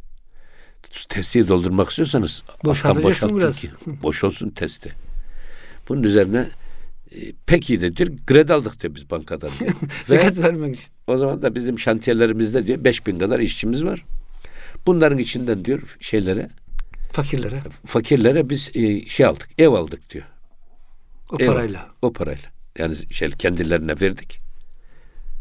Testiyi 1.09 1.47
doldurmak 1.47 1.89
istiyorsanız 1.89 2.43
alttan 2.63 3.03
boşaltın 3.03 3.51
ki 3.51 3.69
boş 4.03 4.23
olsun 4.23 4.49
testi. 4.49 4.93
Bunun 5.89 6.03
üzerine 6.03 6.47
e, 7.11 7.17
peki 7.45 7.81
de 7.81 7.95
diyor 7.95 8.09
grad 8.27 8.49
aldık 8.49 8.81
diyor 8.81 8.95
biz 8.95 9.09
bankadan. 9.09 9.49
Diyor. 9.59 9.71
Zekat 10.07 10.37
vermek 10.37 10.75
için. 10.75 10.87
O 11.07 11.17
zaman 11.17 11.41
da 11.41 11.55
bizim 11.55 11.79
şantiyelerimizde 11.79 12.67
diyor 12.67 12.83
5000 12.83 13.19
kadar 13.19 13.39
işçimiz 13.39 13.83
var. 13.83 14.05
Bunların 14.85 15.17
içinden 15.17 15.65
diyor 15.65 15.97
şeylere 15.99 16.49
fakirlere 17.11 17.61
fakirlere 17.85 18.49
biz 18.49 18.71
e, 18.73 19.05
şey 19.05 19.25
aldık, 19.25 19.49
ev 19.57 19.69
aldık 19.69 20.09
diyor. 20.09 20.25
O 21.31 21.35
ev 21.39 21.47
parayla. 21.47 21.87
O 22.01 22.13
parayla. 22.13 22.49
Yani 22.77 22.95
şey 23.11 23.31
kendilerine 23.31 24.01
verdik. 24.01 24.39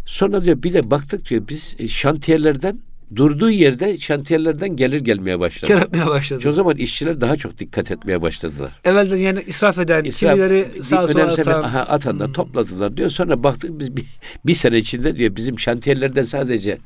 Sonra 0.07 0.45
diyor 0.45 0.63
bir 0.63 0.73
de 0.73 0.91
baktık 0.91 1.31
diyor 1.31 1.49
biz 1.49 1.75
e, 1.79 1.89
şantiyelerden 1.89 2.79
durduğu 3.17 3.51
yerde 3.51 3.99
şantiyelerden 3.99 4.77
gelir 4.77 5.01
gelmeye 5.01 5.41
başladı. 5.41 5.73
Kar 5.73 5.83
etmeye 5.83 6.07
başladı. 6.07 6.49
O 6.49 6.53
zaman 6.53 6.77
işçiler 6.77 7.21
daha 7.21 7.37
çok 7.37 7.59
dikkat 7.59 7.91
etmeye 7.91 8.23
başladılar. 8.23 8.73
Evvelden 8.85 9.17
yani 9.17 9.43
israf 9.47 9.79
eden, 9.79 10.05
israf, 10.05 10.33
kimileri 10.33 10.83
sağa 10.83 11.09
sola 11.09 11.25
atan. 11.25 11.63
Aha, 11.63 11.81
atanlar 11.81 12.27
hmm. 12.27 12.33
topladılar 12.33 12.97
diyor. 12.97 13.11
Sonra 13.11 13.43
baktık 13.43 13.79
biz 13.79 13.97
bir, 13.97 14.05
bir 14.47 14.55
sene 14.55 14.77
içinde 14.77 15.17
diyor 15.17 15.37
bizim 15.37 15.59
şantiyelerden 15.59 16.23
sadece 16.23 16.79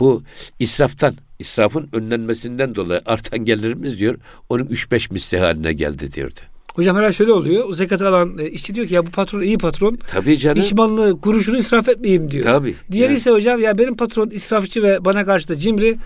bu 0.00 0.22
israftan, 0.58 1.16
israfın 1.38 1.88
önlenmesinden 1.92 2.74
dolayı 2.74 3.00
artan 3.06 3.44
gelirimiz 3.44 3.98
diyor 3.98 4.18
onun 4.48 4.66
3-5 4.66 5.12
misli 5.12 5.38
haline 5.38 5.72
geldi 5.72 6.12
diyordu. 6.12 6.40
Hocam 6.76 6.96
herhalde 6.96 7.12
şöyle 7.12 7.32
oluyor. 7.32 7.64
O 7.68 7.74
zekatı 7.74 8.08
alan 8.08 8.38
e, 8.38 8.50
işçi 8.50 8.74
diyor 8.74 8.86
ki 8.86 8.94
ya 8.94 9.06
bu 9.06 9.10
patron 9.10 9.40
iyi 9.40 9.58
patron. 9.58 9.98
Tabii 10.08 10.38
canım. 10.38 10.58
İş 10.58 10.72
malını 10.72 11.20
kuruşunu 11.20 11.56
israf 11.56 11.88
etmeyeyim 11.88 12.30
diyor. 12.30 12.44
Tabii. 12.44 12.74
Diğeri 12.90 13.12
yani. 13.12 13.18
ise 13.18 13.30
hocam 13.30 13.60
ya 13.60 13.78
benim 13.78 13.96
patron 13.96 14.30
israfçı 14.30 14.82
ve 14.82 15.04
bana 15.04 15.24
karşı 15.24 15.48
da 15.48 15.56
cimri 15.56 15.96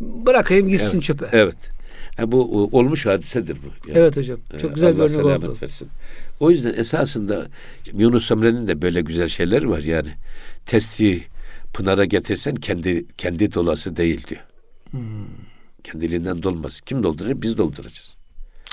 bırakayım 0.00 0.68
gitsin 0.68 0.90
evet. 0.92 1.02
çöpe. 1.02 1.26
Evet. 1.32 1.56
Yani 2.18 2.32
bu 2.32 2.68
olmuş 2.72 3.06
hadisedir 3.06 3.56
bu. 3.56 3.88
Yani. 3.88 3.98
Evet 3.98 4.16
hocam. 4.16 4.38
Çok 4.60 4.74
güzel 4.74 5.00
Allah 5.00 5.08
bir 5.08 5.14
örnek 5.14 5.38
oldu. 5.38 5.56
Versin. 5.62 5.88
O 6.40 6.50
yüzden 6.50 6.74
esasında 6.74 7.48
Yunus 7.92 8.30
Emre'nin 8.30 8.66
de 8.66 8.82
böyle 8.82 9.00
güzel 9.00 9.28
şeyleri 9.28 9.70
var 9.70 9.82
yani. 9.82 10.10
Testi 10.66 11.22
Pınar'a 11.74 12.04
getirsen 12.04 12.54
kendi 12.54 13.06
kendi 13.16 13.54
dolası 13.54 13.96
değil 13.96 14.26
diyor. 14.28 14.40
Hmm. 14.90 15.00
Kendiliğinden 15.84 16.42
dolmaz. 16.42 16.80
Kim 16.80 17.02
dolduracak? 17.02 17.42
Biz 17.42 17.58
dolduracağız. 17.58 18.19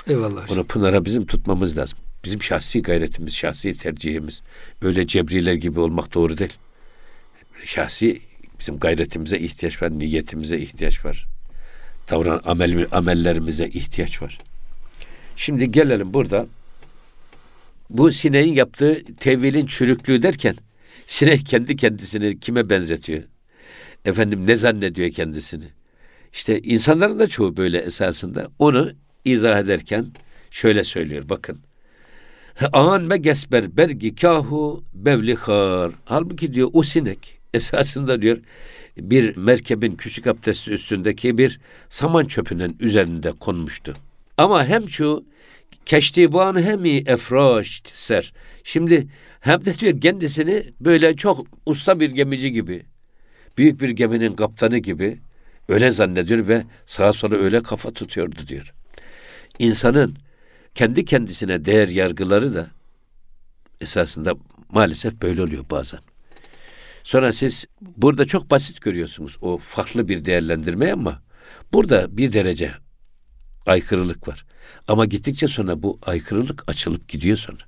Eyvallah. 0.08 0.50
Onu 0.50 0.64
Pınar'a 0.64 1.04
bizim 1.04 1.26
tutmamız 1.26 1.76
lazım. 1.76 1.98
Bizim 2.24 2.42
şahsi 2.42 2.82
gayretimiz, 2.82 3.34
şahsi 3.34 3.74
tercihimiz 3.78 4.42
öyle 4.82 5.06
cebriler 5.06 5.54
gibi 5.54 5.80
olmak 5.80 6.14
doğru 6.14 6.38
değil. 6.38 6.52
Şahsi 7.64 8.20
bizim 8.60 8.78
gayretimize 8.78 9.38
ihtiyaç 9.38 9.82
var, 9.82 9.98
niyetimize 9.98 10.58
ihtiyaç 10.58 11.04
var. 11.04 11.28
Davran 12.10 12.40
amel, 12.44 12.86
amellerimize 12.92 13.66
ihtiyaç 13.66 14.22
var. 14.22 14.38
Şimdi 15.36 15.70
gelelim 15.70 16.14
burada 16.14 16.46
bu 17.90 18.12
sineğin 18.12 18.54
yaptığı 18.54 19.04
tevilin 19.20 19.66
çürüklüğü 19.66 20.22
derken 20.22 20.56
sinek 21.06 21.46
kendi 21.46 21.76
kendisini 21.76 22.40
kime 22.40 22.70
benzetiyor? 22.70 23.22
Efendim 24.04 24.46
ne 24.46 24.56
zannediyor 24.56 25.10
kendisini? 25.10 25.64
İşte 26.32 26.60
insanların 26.60 27.18
da 27.18 27.26
çoğu 27.26 27.56
böyle 27.56 27.78
esasında. 27.78 28.48
Onu 28.58 28.92
izah 29.24 29.58
ederken 29.58 30.06
şöyle 30.50 30.84
söylüyor 30.84 31.28
bakın. 31.28 31.58
An 32.72 33.10
ve 33.10 33.16
gesber 33.16 33.76
bergi 33.76 34.14
kahu 34.14 34.84
bevlihar. 34.94 35.92
Halbuki 36.04 36.54
diyor 36.54 36.70
o 36.72 36.82
sinek 36.82 37.38
esasında 37.54 38.22
diyor 38.22 38.38
bir 38.96 39.36
merkebin 39.36 39.96
küçük 39.96 40.26
abdesti 40.26 40.70
üstündeki 40.70 41.38
bir 41.38 41.60
saman 41.90 42.24
çöpünün 42.24 42.76
üzerinde 42.80 43.32
konmuştu. 43.32 43.94
Ama 44.36 44.64
hem 44.64 44.88
şu 44.88 45.24
keştiban 45.86 46.62
hemi 46.62 46.96
efraş 47.06 47.82
ser. 47.94 48.32
Şimdi 48.64 49.06
hem 49.40 49.64
de 49.64 49.78
diyor 49.78 50.00
kendisini 50.00 50.64
böyle 50.80 51.16
çok 51.16 51.46
usta 51.66 52.00
bir 52.00 52.10
gemici 52.10 52.52
gibi, 52.52 52.82
büyük 53.58 53.80
bir 53.80 53.88
geminin 53.88 54.36
kaptanı 54.36 54.78
gibi 54.78 55.18
öyle 55.68 55.90
zannediyor 55.90 56.48
ve 56.48 56.64
sağa 56.86 57.12
sola 57.12 57.34
öyle 57.36 57.62
kafa 57.62 57.90
tutuyordu 57.90 58.48
diyor 58.48 58.74
insanın 59.58 60.16
kendi 60.74 61.04
kendisine 61.04 61.64
değer 61.64 61.88
yargıları 61.88 62.54
da 62.54 62.66
esasında 63.80 64.34
maalesef 64.68 65.22
böyle 65.22 65.42
oluyor 65.42 65.64
bazen. 65.70 66.00
Sonra 67.04 67.32
siz 67.32 67.64
burada 67.96 68.24
çok 68.24 68.50
basit 68.50 68.80
görüyorsunuz 68.80 69.36
o 69.40 69.58
farklı 69.58 70.08
bir 70.08 70.24
değerlendirme 70.24 70.92
ama 70.92 71.22
burada 71.72 72.16
bir 72.16 72.32
derece 72.32 72.72
aykırılık 73.66 74.28
var. 74.28 74.44
Ama 74.88 75.06
gittikçe 75.06 75.48
sonra 75.48 75.82
bu 75.82 75.98
aykırılık 76.02 76.64
açılıp 76.66 77.08
gidiyor 77.08 77.36
sonra. 77.36 77.62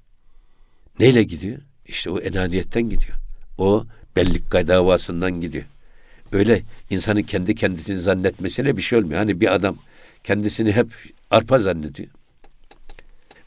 Neyle 0.99 1.23
gidiyor? 1.23 1.59
İşte 1.87 2.11
o 2.11 2.19
enaniyetten 2.19 2.83
gidiyor. 2.83 3.17
O 3.59 3.85
bellik 4.17 4.53
davasından 4.53 5.41
gidiyor. 5.41 5.65
Öyle 6.33 6.63
insanın 6.91 7.23
kendi 7.23 7.55
kendisini 7.55 7.99
zannetmesiyle 7.99 8.77
bir 8.77 8.83
şey 8.83 8.99
olmuyor. 8.99 9.19
Hani 9.19 9.41
bir 9.41 9.55
adam 9.55 9.77
kendisini 10.25 10.73
hep 10.73 10.89
arpa 11.31 11.59
zannediyor. 11.59 12.09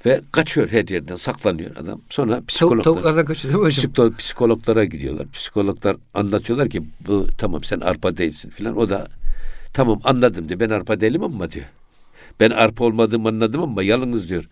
Ve 0.06 0.22
kaçıyor 0.32 0.70
her 0.70 0.88
yerden 0.88 1.16
saklanıyor 1.16 1.76
adam. 1.76 2.02
Sonra 2.10 2.42
psikologlar, 2.48 3.26
kaçıyor 3.26 3.64
hocam? 3.64 4.16
psikologlara 4.18 4.86
gidiyorlar. 4.86 5.32
Psikologlar 5.32 5.98
anlatıyorlar 6.14 6.70
ki 6.70 6.84
bu 7.08 7.28
tamam 7.38 7.64
sen 7.64 7.80
arpa 7.80 8.18
değilsin 8.18 8.50
filan. 8.50 8.78
O 8.78 8.90
da 8.90 9.08
tamam 9.74 10.00
anladım 10.04 10.50
diyor. 10.50 10.60
Ben 10.60 10.70
arpa 10.70 11.00
değilim 11.00 11.24
ama 11.24 11.52
diyor. 11.52 11.66
Ben 12.40 12.50
arpa 12.50 12.86
olmadığımı 12.86 13.28
anladım 13.28 13.62
ama 13.62 13.84
yalnız 13.84 14.30
diyor. 14.30 14.46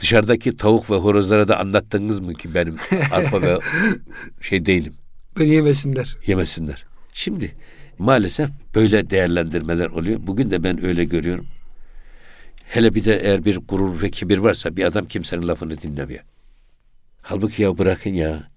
Dışarıdaki 0.00 0.56
tavuk 0.56 0.90
ve 0.90 0.96
horozlara 0.96 1.48
da 1.48 1.60
anlattınız 1.60 2.20
mı 2.20 2.34
ki 2.34 2.54
benim 2.54 2.76
arpa 3.12 3.42
ve 3.42 3.58
şey 4.40 4.66
değilim. 4.66 4.94
Beni 5.38 5.48
yemesinler. 5.48 6.16
Yemesinler. 6.26 6.84
Şimdi 7.12 7.54
maalesef 7.98 8.50
böyle 8.74 9.10
değerlendirmeler 9.10 9.86
oluyor. 9.86 10.20
Bugün 10.22 10.50
de 10.50 10.62
ben 10.62 10.84
öyle 10.84 11.04
görüyorum. 11.04 11.46
Hele 12.68 12.94
bir 12.94 13.04
de 13.04 13.16
eğer 13.16 13.44
bir 13.44 13.56
gurur 13.56 14.02
ve 14.02 14.10
kibir 14.10 14.38
varsa 14.38 14.76
bir 14.76 14.84
adam 14.84 15.06
kimsenin 15.06 15.48
lafını 15.48 15.82
dinlemiyor. 15.82 16.24
Halbuki 17.22 17.62
ya 17.62 17.78
bırakın 17.78 18.10
ya. 18.10 18.48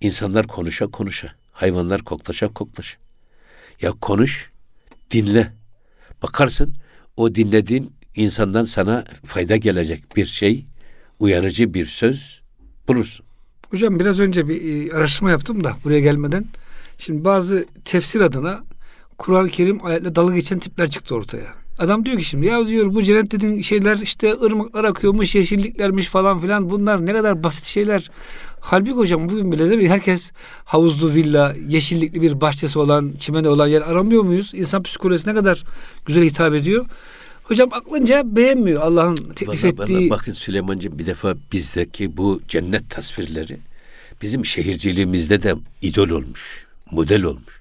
İnsanlar 0.00 0.46
konuşa 0.46 0.86
konuşa. 0.86 1.32
Hayvanlar 1.52 2.02
koklaşa 2.02 2.48
koklaşa. 2.48 2.98
Ya 3.80 3.92
konuş, 3.92 4.50
dinle. 5.10 5.52
Bakarsın 6.22 6.74
o 7.16 7.34
dinlediğin 7.34 7.92
insandan 8.14 8.64
sana 8.64 9.04
fayda 9.24 9.56
gelecek 9.56 10.16
bir 10.16 10.26
şey, 10.26 10.64
uyarıcı 11.20 11.74
bir 11.74 11.86
söz 11.86 12.40
bulursun. 12.88 13.26
Hocam 13.70 14.00
biraz 14.00 14.20
önce 14.20 14.48
bir 14.48 14.90
e, 14.90 14.94
araştırma 14.94 15.30
yaptım 15.30 15.64
da 15.64 15.76
buraya 15.84 16.00
gelmeden. 16.00 16.44
Şimdi 16.98 17.24
bazı 17.24 17.66
tefsir 17.84 18.20
adına 18.20 18.64
Kur'an-ı 19.18 19.50
Kerim 19.50 19.86
ayetle 19.86 20.14
dalga 20.14 20.34
geçen 20.34 20.58
tipler 20.58 20.90
çıktı 20.90 21.14
ortaya. 21.14 21.54
Adam 21.78 22.04
diyor 22.04 22.18
ki 22.18 22.24
şimdi 22.24 22.46
ya 22.46 22.66
diyor 22.66 22.94
bu 22.94 23.02
cennet 23.02 23.30
dediğin 23.30 23.62
şeyler 23.62 23.98
işte 23.98 24.34
ırmaklar 24.42 24.84
akıyormuş, 24.84 25.34
yeşilliklermiş 25.34 26.06
falan 26.06 26.40
filan 26.40 26.70
bunlar 26.70 27.06
ne 27.06 27.12
kadar 27.12 27.42
basit 27.42 27.64
şeyler. 27.64 28.10
Halbuki 28.60 28.92
hocam 28.92 29.28
bugün 29.28 29.52
bile 29.52 29.70
değil 29.70 29.82
mi? 29.82 29.88
Herkes 29.88 30.32
havuzlu 30.64 31.14
villa, 31.14 31.54
yeşillikli 31.68 32.22
bir 32.22 32.40
bahçesi 32.40 32.78
olan, 32.78 33.12
çimeni 33.18 33.48
olan 33.48 33.66
yer 33.66 33.82
aramıyor 33.82 34.22
muyuz? 34.22 34.50
İnsan 34.54 34.82
psikolojisi 34.82 35.28
ne 35.28 35.34
kadar 35.34 35.64
güzel 36.06 36.24
hitap 36.24 36.54
ediyor. 36.54 36.86
Hocam 37.42 37.68
aklınca 37.72 38.36
beğenmiyor 38.36 38.82
Allah'ın 38.82 39.16
teklif 39.16 39.64
vallahi, 39.64 39.68
ettiği. 39.68 39.96
Vallahi 39.96 40.10
bakın 40.10 40.32
Süleymancığım 40.32 40.98
bir 40.98 41.06
defa 41.06 41.34
bizdeki 41.52 42.16
bu 42.16 42.40
cennet 42.48 42.90
tasvirleri 42.90 43.58
bizim 44.22 44.46
şehirciliğimizde 44.46 45.42
de 45.42 45.54
idol 45.82 46.08
olmuş, 46.08 46.66
model 46.90 47.22
olmuş. 47.22 47.57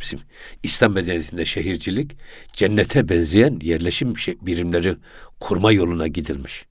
Bizim 0.00 0.20
İslam 0.62 0.92
medeniyetinde 0.92 1.44
şehircilik 1.44 2.16
cennete 2.52 3.08
benzeyen 3.08 3.58
yerleşim 3.62 4.18
şey, 4.18 4.36
birimleri 4.42 4.96
kurma 5.40 5.72
yoluna 5.72 6.06
gidilmiş. 6.06 6.64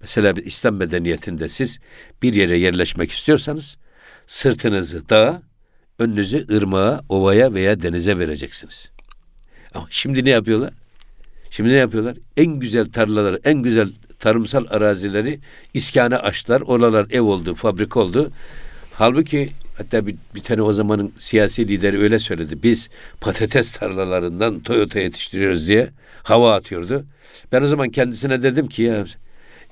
Mesela 0.00 0.32
İslam 0.44 0.76
medeniyetinde 0.76 1.48
siz 1.48 1.78
bir 2.22 2.34
yere 2.34 2.58
yerleşmek 2.58 3.10
istiyorsanız 3.12 3.76
sırtınızı 4.26 5.08
dağa, 5.08 5.42
önünüzü 5.98 6.46
ırmağa, 6.50 7.04
ovaya 7.08 7.54
veya 7.54 7.82
denize 7.82 8.18
vereceksiniz. 8.18 8.90
Ama 9.74 9.86
şimdi 9.90 10.24
ne 10.24 10.30
yapıyorlar? 10.30 10.74
Şimdi 11.50 11.70
ne 11.70 11.76
yapıyorlar? 11.76 12.16
En 12.36 12.46
güzel 12.46 12.92
tarlaları, 12.92 13.40
en 13.44 13.62
güzel 13.62 13.92
tarımsal 14.18 14.66
arazileri 14.70 15.40
iskana 15.74 16.16
açtılar. 16.16 16.60
Oralar 16.60 17.06
ev 17.10 17.20
oldu, 17.20 17.54
fabrika 17.54 18.00
oldu. 18.00 18.32
Halbuki 18.92 19.50
hatta 19.78 20.06
bir, 20.06 20.16
bir 20.34 20.40
tane 20.40 20.62
o 20.62 20.72
zamanın 20.72 21.12
siyasi 21.18 21.68
lideri 21.68 21.98
öyle 21.98 22.18
söyledi. 22.18 22.62
Biz 22.62 22.88
patates 23.20 23.72
tarlalarından 23.72 24.60
Toyota 24.60 24.98
yetiştiriyoruz 24.98 25.68
diye 25.68 25.90
hava 26.22 26.54
atıyordu. 26.54 27.04
Ben 27.52 27.62
o 27.62 27.68
zaman 27.68 27.90
kendisine 27.90 28.42
dedim 28.42 28.68
ki 28.68 28.82
ya 28.82 29.04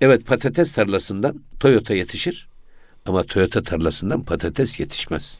evet 0.00 0.26
patates 0.26 0.72
tarlasından 0.72 1.40
Toyota 1.60 1.94
yetişir 1.94 2.48
ama 3.06 3.22
Toyota 3.22 3.62
tarlasından 3.62 4.24
patates 4.24 4.80
yetişmez. 4.80 5.38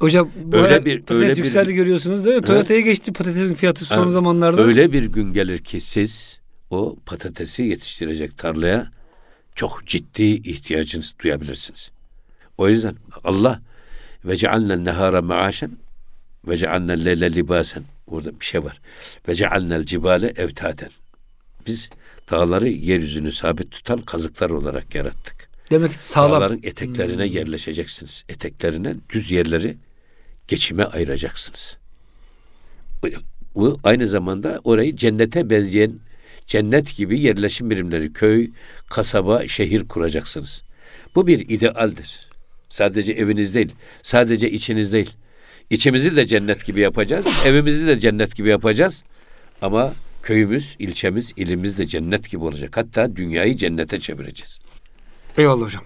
Hocam 0.00 0.30
bu 0.36 0.56
öyle 0.56 0.84
bir 0.84 1.02
patates 1.02 1.30
öyle 1.30 1.40
yükseldi 1.40 1.68
bir, 1.68 1.74
görüyorsunuz 1.74 2.24
değil 2.24 2.36
mi? 2.36 2.42
Toyota'ya 2.42 2.80
geçti 2.80 3.12
patatesin 3.12 3.54
fiyatı 3.54 3.84
son 3.84 4.04
ha, 4.04 4.10
zamanlarda. 4.10 4.62
Öyle 4.62 4.92
bir 4.92 5.02
gün 5.04 5.32
gelir 5.32 5.58
ki 5.58 5.80
siz 5.80 6.38
o 6.70 6.96
patatesi 7.06 7.62
yetiştirecek 7.62 8.38
tarlaya 8.38 8.90
çok 9.54 9.86
ciddi 9.86 10.24
ihtiyacınız 10.24 11.14
duyabilirsiniz. 11.22 11.90
O 12.58 12.68
yüzden 12.68 12.94
Allah 13.24 13.60
ve 14.24 14.36
cealnel 14.36 14.78
nehara 14.78 15.22
maaşen 15.22 15.70
ve 16.48 16.56
cealnel 16.56 17.04
leyle 17.04 17.34
libasen 17.34 17.84
orada 18.06 18.40
bir 18.40 18.44
şey 18.44 18.64
var. 18.64 18.80
Ve 19.28 19.34
cealnel 19.34 19.84
cibale 19.84 20.32
evtaden. 20.36 20.90
Biz 21.66 21.88
dağları 22.30 22.68
yeryüzünü 22.68 23.32
sabit 23.32 23.70
tutan 23.70 24.00
kazıklar 24.00 24.50
olarak 24.50 24.94
yarattık. 24.94 25.48
Demek 25.70 25.90
ki 25.90 25.98
sağlam. 26.00 26.30
Dağların 26.30 26.60
eteklerine 26.62 27.26
hmm. 27.26 27.34
yerleşeceksiniz. 27.34 28.24
Eteklerine 28.28 28.94
düz 29.10 29.30
yerleri 29.30 29.76
geçime 30.48 30.84
ayıracaksınız. 30.84 31.76
Bu 33.54 33.78
aynı 33.84 34.08
zamanda 34.08 34.60
orayı 34.64 34.96
cennete 34.96 35.50
benzeyen 35.50 35.92
cennet 36.46 36.96
gibi 36.96 37.20
yerleşim 37.20 37.70
birimleri, 37.70 38.12
köy, 38.12 38.50
kasaba, 38.86 39.48
şehir 39.48 39.88
kuracaksınız. 39.88 40.62
Bu 41.14 41.26
bir 41.26 41.48
idealdir. 41.48 42.33
Sadece 42.68 43.12
eviniz 43.12 43.54
değil, 43.54 43.72
sadece 44.02 44.50
içiniz 44.50 44.92
değil. 44.92 45.10
İçimizi 45.70 46.16
de 46.16 46.26
cennet 46.26 46.66
gibi 46.66 46.80
yapacağız, 46.80 47.26
evimizi 47.44 47.86
de 47.86 48.00
cennet 48.00 48.36
gibi 48.36 48.48
yapacağız. 48.48 49.02
Ama 49.62 49.92
köyümüz, 50.22 50.76
ilçemiz, 50.78 51.32
ilimiz 51.36 51.78
de 51.78 51.86
cennet 51.86 52.30
gibi 52.30 52.44
olacak. 52.44 52.76
Hatta 52.76 53.16
dünyayı 53.16 53.56
cennete 53.56 54.00
çevireceğiz. 54.00 54.58
Eyvallah 55.38 55.64
hocam. 55.64 55.84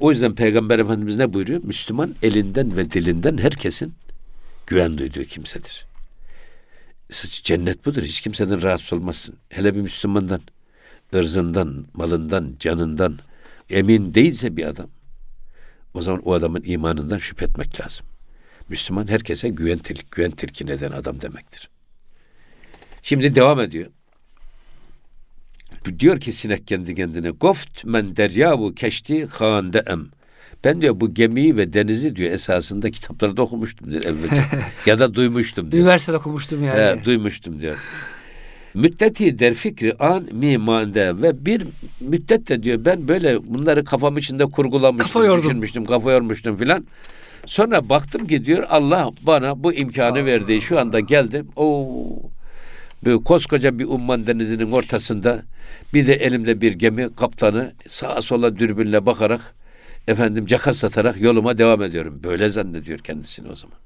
O 0.00 0.10
yüzden 0.10 0.34
Peygamber 0.34 0.78
Efendimiz 0.78 1.16
ne 1.16 1.32
buyuruyor? 1.32 1.60
Müslüman 1.64 2.14
elinden 2.22 2.76
ve 2.76 2.90
dilinden 2.90 3.38
herkesin 3.38 3.94
güven 4.66 4.98
duyduğu 4.98 5.24
kimsedir. 5.24 5.86
Cennet 7.44 7.86
budur. 7.86 8.02
Hiç 8.02 8.20
kimseden 8.20 8.62
rahatsız 8.62 8.92
olmazsın. 8.92 9.36
Hele 9.48 9.74
bir 9.74 9.80
Müslümandan, 9.80 10.40
ırzından, 11.14 11.86
malından, 11.94 12.56
canından 12.60 13.18
emin 13.70 14.14
değilse 14.14 14.56
bir 14.56 14.64
adam, 14.64 14.88
o 15.94 16.02
zaman 16.02 16.22
o 16.24 16.32
adamın 16.32 16.62
imanından 16.64 17.18
şüphe 17.18 17.44
etmek 17.44 17.80
lazım. 17.80 18.06
Müslüman 18.68 19.08
herkese 19.08 19.48
güven, 19.48 19.80
güven 20.10 20.30
tilkin 20.30 20.66
eden 20.66 20.90
adam 20.90 21.20
demektir. 21.20 21.70
Şimdi 23.02 23.34
devam 23.34 23.60
ediyor. 23.60 23.90
Diyor 25.98 26.20
ki 26.20 26.32
sinek 26.32 26.66
kendi 26.66 26.94
kendine 26.94 27.30
goft 27.30 27.84
men 27.84 28.16
deryavu 28.16 28.74
keşti 28.74 29.26
hande 29.26 29.82
em. 29.86 30.06
Ben 30.64 30.80
diyor 30.80 31.00
bu 31.00 31.14
gemiyi 31.14 31.56
ve 31.56 31.72
denizi 31.72 32.16
diyor 32.16 32.32
esasında 32.32 32.90
kitaplarda 32.90 33.42
okumuştum 33.42 33.90
diyor 33.90 34.04
evvelce. 34.04 34.44
ya 34.86 34.98
da 34.98 35.14
duymuştum 35.14 35.72
diyor. 35.72 35.82
Üniversitede 35.82 36.16
okumuştum 36.16 36.64
yani. 36.64 37.00
He, 37.00 37.04
duymuştum 37.04 37.60
diyor. 37.60 37.76
Müddeti 38.74 39.38
der 39.38 39.54
fikri 39.54 39.96
an 39.98 40.28
mimande 40.32 41.22
ve 41.22 41.46
bir 41.46 41.66
müddet 42.00 42.48
de 42.48 42.62
diyor 42.62 42.84
ben 42.84 43.08
böyle 43.08 43.54
bunları 43.54 43.84
kafam 43.84 44.18
içinde 44.18 44.44
kurgulamıştım, 44.44 45.12
kafa 45.12 45.26
yordum. 45.26 45.44
düşünmüştüm, 45.44 45.84
kafa 45.84 46.12
yormuştum 46.12 46.56
filan. 46.56 46.86
Sonra 47.46 47.88
baktım 47.88 48.26
ki 48.26 48.46
diyor 48.46 48.66
Allah 48.68 49.10
bana 49.22 49.64
bu 49.64 49.72
imkanı 49.72 50.18
Allah. 50.18 50.26
verdi. 50.26 50.60
Şu 50.60 50.80
anda 50.80 51.00
geldim. 51.00 51.48
O 51.56 51.88
böyle 53.04 53.22
koskoca 53.24 53.78
bir 53.78 53.84
umman 53.84 54.26
denizinin 54.26 54.70
ortasında 54.70 55.42
bir 55.94 56.06
de 56.06 56.14
elimde 56.14 56.60
bir 56.60 56.72
gemi 56.72 57.14
kaptanı 57.14 57.72
sağa 57.88 58.22
sola 58.22 58.58
dürbünle 58.58 59.06
bakarak 59.06 59.54
efendim 60.08 60.46
caka 60.46 60.74
satarak 60.74 61.20
yoluma 61.20 61.58
devam 61.58 61.82
ediyorum. 61.82 62.20
Böyle 62.24 62.48
zannediyor 62.48 62.98
kendisini 62.98 63.48
o 63.48 63.56
zaman. 63.56 63.78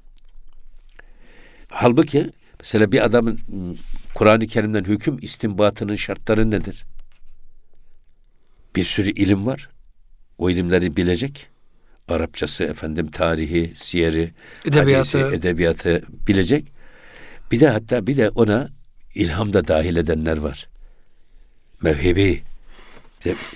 Halbuki 1.67 2.29
mesela 2.59 2.91
bir 2.91 3.05
adamın 3.05 3.39
Kur'an-ı 4.13 4.47
Kerim'den 4.47 4.83
hüküm 4.83 5.17
istinbatının 5.21 5.95
şartları 5.95 6.51
nedir? 6.51 6.85
Bir 8.75 8.83
sürü 8.83 9.09
ilim 9.09 9.45
var. 9.45 9.69
O 10.37 10.49
ilimleri 10.49 10.97
bilecek. 10.97 11.47
Arapçası, 12.07 12.63
efendim 12.63 13.11
tarihi, 13.11 13.73
siyeri, 13.75 14.31
edebiyatı. 14.65 15.17
hadisi, 15.17 15.35
edebiyatı 15.35 16.01
bilecek. 16.27 16.71
Bir 17.51 17.59
de 17.59 17.69
hatta 17.69 18.07
bir 18.07 18.17
de 18.17 18.29
ona 18.29 18.69
ilham 19.15 19.53
da 19.53 19.67
dahil 19.67 19.95
edenler 19.95 20.37
var. 20.37 20.67
Mevhibi, 21.81 22.41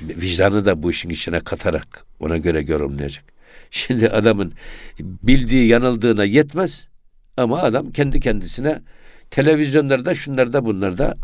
vicdanı 0.01 0.65
da 0.65 0.83
bu 0.83 0.91
işin 0.91 1.09
içine 1.09 1.39
katarak 1.39 2.05
ona 2.19 2.37
göre 2.37 2.61
yorumlayacak. 2.67 3.23
Şimdi 3.71 4.09
adamın 4.09 4.53
bildiği 4.99 5.67
yanıldığına 5.67 6.23
yetmez 6.23 6.87
ama 7.37 7.61
adam 7.61 7.91
kendi 7.91 8.19
kendisine 8.19 8.81
televizyonlarda 9.34 10.15
şunlarda 10.15 10.65
bunlarda 10.65 11.15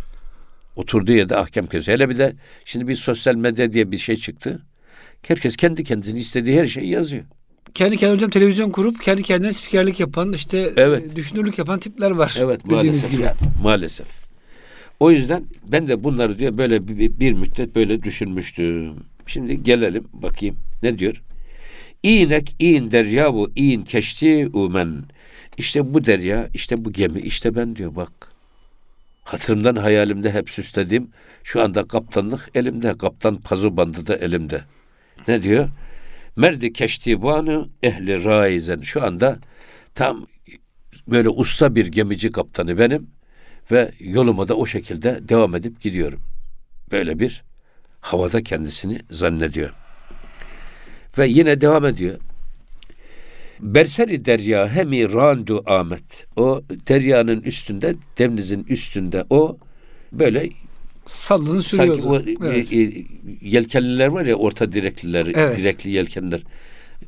oturduğu 0.76 1.12
yerde 1.12 1.38
ahkam 1.38 1.68
kesiyor. 1.68 1.98
Hele 1.98 2.10
bir 2.10 2.18
de 2.18 2.34
şimdi 2.66 2.88
bir 2.88 2.96
sosyal 2.96 3.36
medya 3.36 3.74
diye 3.74 3.92
bir 3.92 3.98
şey 3.98 4.16
çıktı. 4.16 4.62
Herkes 5.28 5.56
kendi 5.56 5.84
kendisini 5.84 6.20
istediği 6.20 6.60
her 6.60 6.68
şeyi 6.68 6.90
yazıyor. 6.90 7.24
Kendi 7.74 7.98
kendine 7.98 8.16
hocam 8.16 8.30
televizyon 8.30 8.70
kurup 8.70 9.04
kendi 9.04 9.24
kendine 9.24 9.54
spikerlik 9.54 10.00
yapan 10.00 10.34
işte 10.34 10.74
evet. 10.78 11.16
düşünürlük 11.16 11.58
yapan 11.58 11.80
tipler 11.80 12.12
var. 12.12 12.36
Evet 12.40 12.66
maalesef. 12.66 13.12
Gibi. 13.12 13.22
Yani, 13.22 13.36
maalesef. 13.64 14.08
O 15.00 15.12
yüzden 15.12 15.44
ben 15.72 15.88
de 15.88 16.04
bunları 16.04 16.40
diyor 16.40 16.58
böyle 16.58 16.88
bir, 16.88 17.20
bir 17.20 17.34
müddet 17.34 17.76
böyle 17.76 18.04
düşünmüştüm. 18.04 18.94
Şimdi 19.28 19.64
gelelim 19.64 20.08
bakayım 20.14 20.56
ne 20.84 21.00
diyor? 21.00 21.22
İnek 22.04 22.56
in 22.60 22.92
deryavu 22.92 23.52
in 23.56 23.82
keşti 23.82 24.50
umen. 24.54 25.04
İşte 25.60 25.94
bu 25.94 26.06
derya, 26.06 26.50
işte 26.54 26.86
bu 26.86 26.92
gemi, 26.92 27.20
işte 27.20 27.56
ben 27.56 27.76
diyor 27.76 27.96
bak. 27.96 28.12
Hatırımdan 29.24 29.76
hayalimde 29.76 30.32
hep 30.32 30.50
süslediğim 30.50 31.10
şu 31.44 31.62
anda 31.62 31.88
kaptanlık 31.88 32.50
elimde. 32.56 32.98
Kaptan 32.98 33.38
pazu 33.38 33.78
bandı 33.78 34.08
da 34.08 34.16
elimde. 34.16 34.62
Ne 35.28 35.44
diyor? 35.44 35.70
Merdi 36.36 36.74
keştibanı 36.74 37.70
ehli 37.84 38.24
raizen. 38.24 38.82
Şu 38.82 39.04
anda 39.04 39.40
tam 39.96 40.28
böyle 41.08 41.30
usta 41.30 41.76
bir 41.76 41.86
gemici 41.86 42.32
kaptanı 42.32 42.78
benim 42.78 43.10
ve 43.72 43.92
yoluma 44.00 44.48
da 44.48 44.58
o 44.58 44.66
şekilde 44.66 45.20
devam 45.22 45.56
edip 45.56 45.82
gidiyorum. 45.82 46.22
Böyle 46.92 47.20
bir 47.20 47.44
havada 48.02 48.44
kendisini 48.44 49.00
zannediyor. 49.12 49.74
Ve 51.18 51.28
yine 51.28 51.62
devam 51.62 51.86
ediyor. 51.86 52.20
Berseri 53.60 54.26
derya 54.26 54.70
hemi 54.70 55.14
randu 55.14 55.64
amet. 55.66 56.28
O 56.38 56.62
deryanın 56.88 57.42
üstünde, 57.42 57.96
denizin 58.18 58.66
üstünde 58.70 59.24
o 59.30 59.58
böyle 60.12 60.50
sallanı 61.06 61.64
sürüyordu. 61.64 62.02
Sanki 62.02 62.08
o 62.08 62.46
evet. 62.48 62.74
e, 62.74 62.82
e, 62.82 63.06
yelkenliler 63.42 64.08
var 64.08 64.26
ya 64.26 64.36
orta 64.36 64.72
direkliler, 64.72 65.28
evet. 65.36 65.58
direkli 65.58 65.90
yelkenler 65.90 66.42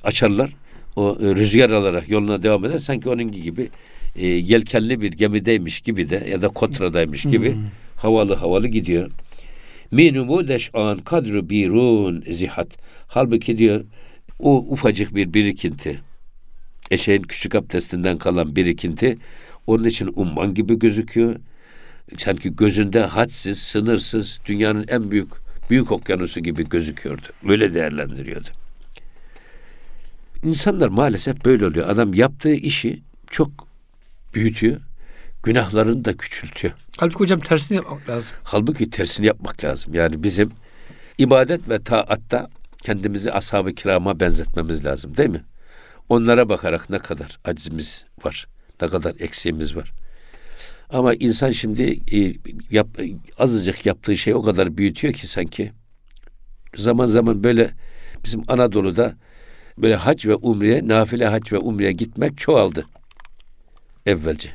açarlar. 0.04 0.54
O 0.96 1.18
e, 1.22 1.36
rüzgar 1.36 1.70
alarak 1.70 2.10
yoluna 2.10 2.44
devam 2.44 2.66
eder. 2.66 2.78
Sanki 2.78 3.10
onun 3.10 3.32
gibi 3.32 3.70
e, 4.16 4.28
yelkenli 4.28 5.02
bir 5.02 5.12
gemideymiş 5.12 5.82
gibi 5.82 6.10
de 6.10 6.28
ya 6.32 6.42
da 6.42 6.48
kontradaymış 6.48 7.24
gibi 7.24 7.54
hmm. 7.54 7.62
Havalı 7.96 8.34
havalı 8.34 8.68
gidiyor. 8.68 9.12
Minumu 9.92 10.48
deş'an 10.48 10.98
kadru 10.98 11.50
birun 11.50 12.24
zihat. 12.32 12.68
Halbuki 13.08 13.58
diyor 13.58 13.84
o 14.40 14.58
ufacık 14.58 15.16
bir 15.16 15.34
birikinti. 15.34 16.00
Eşeğin 16.92 17.22
küçük 17.22 17.56
abdestinden 17.56 18.18
kalan 18.18 18.56
birikinti 18.56 19.18
onun 19.68 19.84
için 19.84 20.10
umman 20.16 20.54
gibi 20.54 20.80
gözüküyor. 20.80 21.36
Sanki 22.18 22.56
gözünde 22.56 23.02
hadsiz, 23.02 23.60
sınırsız 23.60 24.40
dünyanın 24.46 24.86
en 24.88 25.12
büyük 25.12 25.30
büyük 25.70 25.92
okyanusu 25.92 26.40
gibi 26.40 26.70
gözüküyordu. 26.70 27.28
Böyle 27.44 27.74
değerlendiriyordu. 27.74 28.48
İnsanlar 30.44 30.88
maalesef 30.88 31.46
böyle 31.46 31.66
oluyor. 31.66 31.90
Adam 31.90 32.14
yaptığı 32.14 32.54
işi 32.54 33.02
çok 33.28 33.52
büyütüyor. 34.34 34.82
Günahlarını 35.44 36.06
da 36.06 36.18
küçültüyor. 36.18 36.74
Halbuki 36.98 37.20
hocam 37.20 37.40
tersini 37.40 37.76
yapmak 37.76 38.10
lazım. 38.10 38.36
Halbuki 38.44 38.90
tersini 38.90 39.26
yapmak 39.26 39.64
lazım. 39.64 39.94
Yani 39.94 40.24
bizim 40.24 40.52
ibadet 41.18 41.70
ve 41.70 41.84
taatta 41.84 42.50
kendimizi 42.84 43.32
ashab-ı 43.32 43.76
kirama 43.76 44.20
benzetmemiz 44.20 44.86
lazım 44.86 45.18
değil 45.18 45.30
mi? 45.30 45.44
Onlara 46.12 46.50
bakarak 46.50 46.90
ne 46.90 47.00
kadar 47.00 47.40
acizimiz 47.46 48.04
var, 48.24 48.48
ne 48.82 48.88
kadar 48.88 49.16
eksiğimiz 49.20 49.76
var. 49.76 49.94
Ama 50.90 51.14
insan 51.14 51.52
şimdi 51.52 52.00
e, 52.12 52.34
yap, 52.72 52.88
azıcık 53.38 53.86
yaptığı 53.86 54.18
şey 54.18 54.36
o 54.36 54.42
kadar 54.42 54.78
büyütüyor 54.78 55.14
ki 55.14 55.28
sanki 55.28 55.72
zaman 56.76 57.06
zaman 57.06 57.44
böyle 57.44 57.72
bizim 58.24 58.44
Anadolu'da 58.48 59.16
böyle 59.78 59.96
hac 59.96 60.26
ve 60.26 60.36
umreye, 60.36 60.88
nafile 60.88 61.26
hac 61.26 61.52
ve 61.52 61.58
umreye 61.58 61.92
gitmek 61.92 62.38
çoğaldı 62.38 62.86
evvelce. 64.06 64.50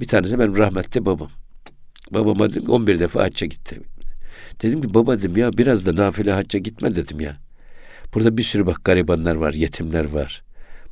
Bir 0.00 0.08
tanesi 0.08 0.38
benim 0.38 0.56
rahmetli 0.56 1.04
babam. 1.04 1.30
Babama 2.10 2.50
dedim 2.50 2.70
11 2.70 3.00
defa 3.00 3.22
hacca 3.22 3.46
gitti. 3.46 3.80
Dedim 4.62 4.82
ki 4.82 4.94
baba 4.94 5.18
dedim 5.18 5.36
ya 5.36 5.52
biraz 5.52 5.86
da 5.86 5.96
nafile 5.96 6.32
hacca 6.32 6.58
gitme 6.58 6.96
dedim 6.96 7.20
ya. 7.20 7.36
Burada 8.14 8.36
bir 8.36 8.42
sürü 8.42 8.66
bak 8.66 8.84
garibanlar 8.84 9.34
var, 9.34 9.52
yetimler 9.52 10.04
var, 10.04 10.42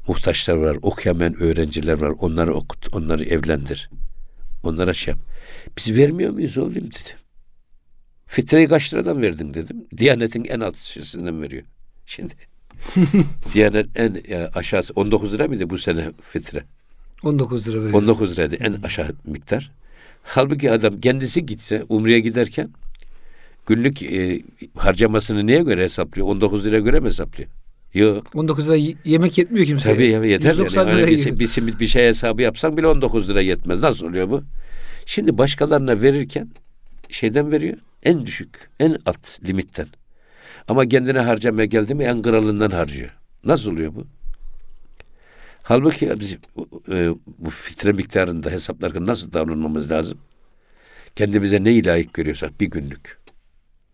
muhtaçlar 0.08 0.54
var, 0.54 0.78
okuyamayan 0.82 1.42
öğrenciler 1.42 1.98
var. 1.98 2.10
Onları 2.18 2.54
okut, 2.54 2.88
onları 2.94 3.24
evlendir. 3.24 3.90
Onlara 4.62 4.94
şey 4.94 5.14
yap. 5.14 5.20
Biz 5.76 5.96
vermiyor 5.96 6.32
muyuz 6.32 6.58
oğlum 6.58 6.74
dedi. 6.74 7.16
Fitreyi 8.26 8.68
kaç 8.68 8.94
liradan 8.94 9.22
verdin 9.22 9.54
dedim. 9.54 9.76
Diyanetin 9.96 10.44
en 10.44 10.60
alt 10.60 10.76
şişesinden 10.76 11.42
veriyor. 11.42 11.62
Şimdi 12.06 12.34
Diyanet 13.54 13.86
en 13.94 14.22
aşağısı 14.54 14.92
19 14.96 15.32
lira 15.32 15.48
mıydı 15.48 15.70
bu 15.70 15.78
sene 15.78 16.12
fitre? 16.22 16.64
19 17.22 17.68
lira 17.68 17.82
veriyor. 17.82 17.94
19 17.94 18.32
liraydı 18.32 18.54
en 18.54 18.72
aşağı 18.82 19.08
miktar. 19.24 19.70
Halbuki 20.22 20.72
adam 20.72 21.00
kendisi 21.00 21.46
gitse 21.46 21.84
Umre'ye 21.88 22.20
giderken 22.20 22.70
günlük 23.66 24.02
e, 24.02 24.42
harcamasını 24.76 25.46
neye 25.46 25.62
göre 25.62 25.82
hesaplıyor? 25.84 26.26
19 26.26 26.66
liraya 26.66 26.80
göre 26.80 27.00
mi 27.00 27.06
hesaplıyor? 27.06 27.50
Yok. 27.94 28.26
19 28.34 28.66
lira 28.68 28.76
y- 28.76 28.94
yemek 29.04 29.38
yetmiyor 29.38 29.66
kimseye. 29.66 29.94
Tabii 29.94 30.06
yeter. 30.06 30.28
Yani. 30.28 30.58
190 30.58 30.88
Yani 30.88 30.96
liraya 31.00 31.16
bir, 31.34 31.38
bir 31.38 31.46
simit 31.46 31.80
bir 31.80 31.86
şey 31.86 32.06
hesabı 32.08 32.42
yapsan 32.42 32.76
bile 32.76 32.86
19 32.86 33.28
lira 33.28 33.40
yetmez. 33.40 33.80
Nasıl 33.80 34.06
oluyor 34.06 34.30
bu? 34.30 34.42
Şimdi 35.06 35.38
başkalarına 35.38 36.02
verirken 36.02 36.48
şeyden 37.08 37.52
veriyor. 37.52 37.76
En 38.02 38.26
düşük, 38.26 38.70
en 38.80 38.98
alt 39.06 39.44
limitten. 39.48 39.86
Ama 40.68 40.86
kendine 40.86 41.18
harcamaya 41.20 41.64
geldi 41.66 41.94
mi 41.94 42.04
en 42.04 42.22
kralından 42.22 42.70
harcıyor. 42.70 43.10
Nasıl 43.44 43.70
oluyor 43.72 43.94
bu? 43.94 44.06
Halbuki 45.62 46.20
biz 46.20 46.36
e, 46.92 47.10
bu 47.38 47.50
fitre 47.50 47.92
miktarında 47.92 48.50
hesaplarken 48.50 49.06
nasıl 49.06 49.32
davranmamız 49.32 49.90
lazım? 49.90 50.18
Kendimize 51.16 51.64
neyi 51.64 51.86
layık 51.86 52.14
görüyorsak 52.14 52.60
bir 52.60 52.66
günlük. 52.66 53.18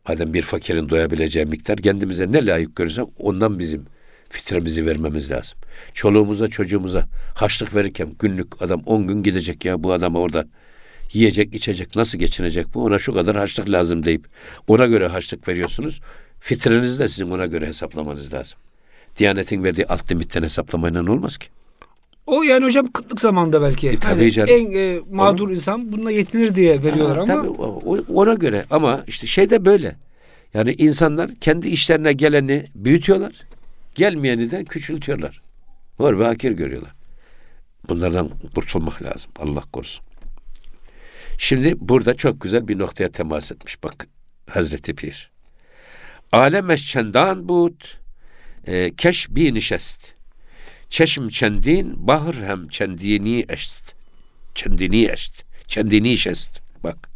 Madem 0.09 0.35
bir 0.35 0.42
fakirin 0.42 0.88
doyabileceği 0.88 1.47
miktar 1.47 1.79
kendimize 1.79 2.33
ne 2.33 2.47
layık 2.47 2.77
görüyorsak 2.77 3.07
ondan 3.19 3.59
bizim 3.59 3.87
fitremizi 4.29 4.87
vermemiz 4.87 5.31
lazım. 5.31 5.59
Çoluğumuza 5.95 6.49
çocuğumuza 6.49 7.07
haçlık 7.35 7.75
verirken 7.75 8.14
günlük 8.19 8.62
adam 8.62 8.83
10 8.87 9.07
gün 9.07 9.23
gidecek 9.23 9.64
ya 9.64 9.83
bu 9.83 9.92
adama 9.92 10.19
orada 10.19 10.47
yiyecek 11.12 11.55
içecek 11.55 11.97
nasıl 11.97 12.19
geçinecek 12.19 12.66
bu 12.75 12.85
ona 12.85 12.99
şu 12.99 13.14
kadar 13.14 13.37
haçlık 13.37 13.71
lazım 13.71 14.05
deyip 14.05 14.27
ona 14.69 14.87
göre 14.87 15.07
haçlık 15.07 15.49
veriyorsunuz. 15.49 16.01
Fitrenizi 16.40 16.99
de 16.99 17.09
sizin 17.09 17.31
ona 17.31 17.47
göre 17.47 17.66
hesaplamanız 17.66 18.33
lazım. 18.33 18.59
Diyanetin 19.19 19.64
verdiği 19.64 19.87
alt 19.87 20.11
limitten 20.11 20.42
hesaplamayla 20.42 21.01
olmaz 21.01 21.38
ki? 21.38 21.47
O 22.26 22.42
yani 22.42 22.64
hocam 22.64 22.92
kıtlık 22.92 23.20
zamanında 23.20 23.62
belki. 23.62 23.88
E, 23.88 23.98
tabii 23.98 24.20
Hani 24.20 24.32
canım. 24.32 24.48
En 24.54 24.72
e, 24.72 25.00
mağdur 25.10 25.50
insan 25.50 25.92
bununla 25.92 26.10
yetinir 26.10 26.54
diye 26.54 26.82
veriyorlar 26.82 27.16
Ha, 27.16 27.22
ama 27.22 27.34
tabii, 27.34 27.48
o- 27.48 28.04
ona 28.14 28.34
göre 28.34 28.64
ama 28.70 29.04
işte 29.06 29.26
şey 29.26 29.50
de 29.50 29.64
böyle. 29.64 29.96
Yani 30.54 30.72
insanlar 30.72 31.30
kendi 31.40 31.68
işlerine 31.68 32.12
geleni 32.12 32.66
büyütüyorlar. 32.74 33.32
Gelmeyeni 33.94 34.50
de 34.50 34.64
küçültüyorlar. 34.64 35.42
Hor 35.96 36.18
ve 36.18 36.24
hakir 36.24 36.50
görüyorlar. 36.52 36.90
Bunlardan 37.88 38.30
kurtulmak 38.54 39.02
lazım. 39.02 39.30
Allah 39.38 39.62
korusun. 39.72 40.04
Şimdi 41.38 41.74
burada 41.80 42.14
çok 42.14 42.40
güzel 42.40 42.68
bir 42.68 42.78
noktaya 42.78 43.08
temas 43.08 43.52
etmiş 43.52 43.82
bak 43.84 44.06
Hazreti 44.50 44.94
Pir. 44.94 45.30
Alemeş 46.32 46.90
çendan 46.90 47.48
bud 47.48 47.80
e, 48.66 48.94
keş 48.96 49.30
bi 49.30 49.54
nişest. 49.54 50.15
Çeşm 50.90 51.29
çendin 51.29 52.07
bahr 52.07 52.35
hem 52.35 52.68
çendini 52.68 53.44
eşt. 53.49 53.83
Çendini 54.55 55.11
eşt. 55.11 55.44
Çendini 55.66 56.16
şest. 56.16 56.61
Bak. 56.85 57.09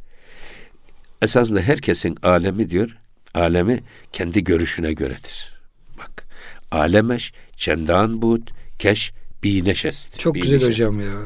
Esasında 1.22 1.60
herkesin 1.60 2.16
alemi 2.22 2.70
diyor. 2.70 2.96
Alemi 3.34 3.80
kendi 4.12 4.44
görüşüne 4.44 4.92
göredir. 4.92 5.52
Bak. 5.98 6.24
Alemeş 6.70 7.32
çendan 7.56 8.22
bud 8.22 8.48
keş 8.78 9.12
bi 9.42 9.64
neşest. 9.64 10.18
çok 10.20 10.34
Bi 10.34 10.40
güzel 10.40 10.62
hocam 10.62 11.00
ya. 11.00 11.16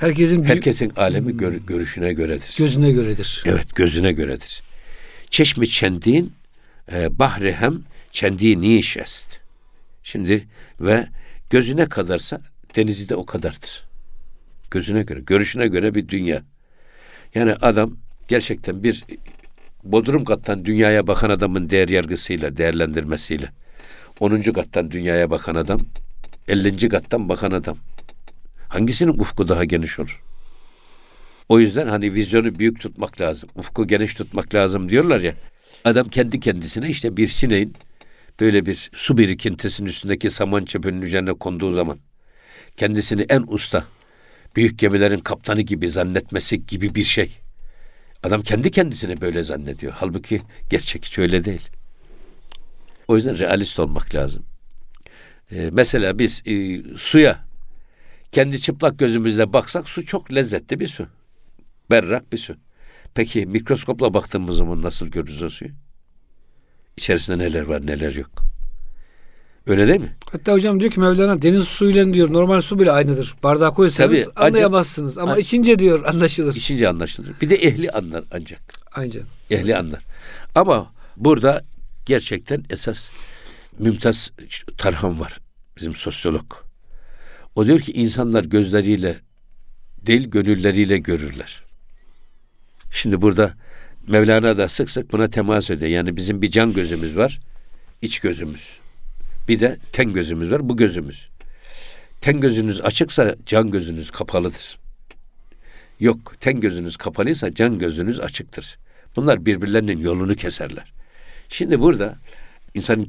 Herkesin 0.00 0.36
büyük 0.36 0.48
Herkesin 0.50 0.92
alemi 0.96 1.36
gör- 1.36 1.52
görüşüne 1.52 2.12
göredir. 2.12 2.54
gözüne 2.58 2.90
göredir. 2.92 3.42
Evet 3.46 3.74
gözüne 3.74 4.12
göredir. 4.12 4.62
Çeşmi 5.30 5.68
çendin 5.68 6.32
e, 6.92 7.18
bahri 7.18 7.52
hem 7.54 7.78
çendini 8.12 8.82
şest. 8.82 9.40
Şimdi 10.04 10.48
ve 10.80 11.06
gözüne 11.50 11.88
kadarsa 11.88 12.40
denizi 12.76 13.08
de 13.08 13.16
o 13.16 13.26
kadardır. 13.26 13.84
Gözüne 14.70 15.02
göre, 15.02 15.20
görüşüne 15.20 15.66
göre 15.66 15.94
bir 15.94 16.08
dünya. 16.08 16.42
Yani 17.34 17.54
adam 17.54 17.96
gerçekten 18.28 18.82
bir 18.82 19.04
bodrum 19.84 20.24
kattan 20.24 20.64
dünyaya 20.64 21.06
bakan 21.06 21.30
adamın 21.30 21.70
değer 21.70 21.88
yargısıyla, 21.88 22.56
değerlendirmesiyle 22.56 23.48
10. 24.20 24.40
kattan 24.42 24.90
dünyaya 24.90 25.30
bakan 25.30 25.54
adam 25.54 25.80
50. 26.48 26.88
kattan 26.88 27.28
bakan 27.28 27.50
adam 27.50 27.76
hangisinin 28.68 29.18
ufku 29.18 29.48
daha 29.48 29.64
geniş 29.64 29.98
olur? 29.98 30.22
O 31.48 31.60
yüzden 31.60 31.86
hani 31.86 32.14
vizyonu 32.14 32.58
büyük 32.58 32.80
tutmak 32.80 33.20
lazım. 33.20 33.48
Ufku 33.54 33.86
geniş 33.86 34.14
tutmak 34.14 34.54
lazım 34.54 34.88
diyorlar 34.88 35.20
ya. 35.20 35.34
Adam 35.84 36.08
kendi 36.08 36.40
kendisine 36.40 36.88
işte 36.88 37.16
bir 37.16 37.28
sineğin 37.28 37.74
böyle 38.40 38.66
bir 38.66 38.90
su 38.94 39.18
birikintisinin 39.18 39.88
üstündeki 39.88 40.30
saman 40.30 40.64
çöpünün 40.64 41.02
üzerine 41.02 41.32
konduğu 41.32 41.74
zaman 41.74 41.98
kendisini 42.76 43.26
en 43.28 43.44
usta 43.48 43.84
büyük 44.56 44.78
gemilerin 44.78 45.18
kaptanı 45.18 45.60
gibi 45.60 45.90
zannetmesi 45.90 46.66
gibi 46.66 46.94
bir 46.94 47.04
şey. 47.04 47.38
Adam 48.22 48.42
kendi 48.42 48.70
kendisini 48.70 49.20
böyle 49.20 49.42
zannediyor. 49.42 49.92
Halbuki 49.96 50.42
gerçek 50.70 51.04
hiç 51.04 51.18
öyle 51.18 51.44
değil. 51.44 51.68
O 53.08 53.16
yüzden 53.16 53.38
realist 53.38 53.80
olmak 53.80 54.14
lazım. 54.14 54.44
Ee, 55.52 55.68
mesela 55.72 56.18
biz 56.18 56.42
e, 56.46 56.82
suya 56.96 57.44
kendi 58.32 58.60
çıplak 58.60 58.98
gözümüzle 58.98 59.52
baksak 59.52 59.88
su 59.88 60.06
çok 60.06 60.34
lezzetli 60.34 60.80
bir 60.80 60.88
su. 60.88 61.06
Berrak 61.90 62.32
bir 62.32 62.38
su. 62.38 62.56
Peki 63.14 63.46
mikroskopla 63.46 64.14
baktığımız 64.14 64.56
zaman 64.56 64.82
nasıl 64.82 65.06
görürüz 65.06 65.42
o 65.42 65.50
suyu? 65.50 65.70
İçerisinde 66.96 67.38
neler 67.38 67.62
var 67.62 67.86
neler 67.86 68.14
yok. 68.14 68.30
Öyle 69.66 69.88
değil 69.88 70.00
mi? 70.00 70.16
Hatta 70.32 70.52
hocam 70.52 70.80
diyor 70.80 70.90
ki 70.92 71.00
Mevlana 71.00 71.42
deniz 71.42 71.64
suyuyla 71.64 72.14
diyor 72.14 72.32
normal 72.32 72.60
su 72.60 72.78
bile 72.78 72.92
aynıdır. 72.92 73.34
Bardağa 73.42 73.70
koysanız 73.70 74.10
Tabii, 74.10 74.26
ancak- 74.36 74.46
anlayamazsınız 74.46 75.18
ama 75.18 75.32
An- 75.32 75.38
içince 75.38 75.78
diyor 75.78 76.04
anlaşılır. 76.04 76.54
İçince 76.54 76.88
anlaşılır. 76.88 77.32
Bir 77.40 77.50
de 77.50 77.54
ehli 77.56 77.90
anlar 77.90 78.24
ancak. 78.30 78.60
Aynı. 78.92 79.14
Ehli 79.50 79.76
anlar. 79.76 80.04
Ama 80.54 80.92
burada 81.16 81.64
gerçekten 82.06 82.64
esas 82.70 83.08
Mümtaz 83.78 84.30
Tarhan 84.78 85.20
var. 85.20 85.40
Bizim 85.76 85.94
sosyolog. 85.94 86.54
O 87.54 87.66
diyor 87.66 87.80
ki 87.80 87.92
insanlar 87.92 88.44
gözleriyle 88.44 89.18
değil 90.06 90.30
gönülleriyle 90.30 90.98
görürler. 90.98 91.62
Şimdi 92.90 93.22
burada 93.22 93.54
Mevlana 94.08 94.58
da 94.58 94.68
sık 94.68 94.90
sık 94.90 95.12
buna 95.12 95.28
temas 95.28 95.70
ediyor. 95.70 95.90
Yani 95.90 96.16
bizim 96.16 96.42
bir 96.42 96.50
can 96.50 96.72
gözümüz 96.72 97.16
var, 97.16 97.40
iç 98.02 98.18
gözümüz. 98.18 98.78
Bir 99.48 99.60
de 99.60 99.78
ten 99.92 100.12
gözümüz 100.12 100.50
var, 100.50 100.68
bu 100.68 100.76
gözümüz. 100.76 101.28
Ten 102.20 102.40
gözünüz 102.40 102.80
açıksa 102.80 103.36
can 103.46 103.70
gözünüz 103.70 104.10
kapalıdır. 104.10 104.78
Yok, 106.00 106.34
ten 106.40 106.60
gözünüz 106.60 106.96
kapalıysa 106.96 107.54
can 107.54 107.78
gözünüz 107.78 108.20
açıktır. 108.20 108.78
Bunlar 109.16 109.46
birbirlerinin 109.46 109.98
yolunu 109.98 110.34
keserler. 110.34 110.92
Şimdi 111.48 111.80
burada 111.80 112.18
insanın 112.74 113.06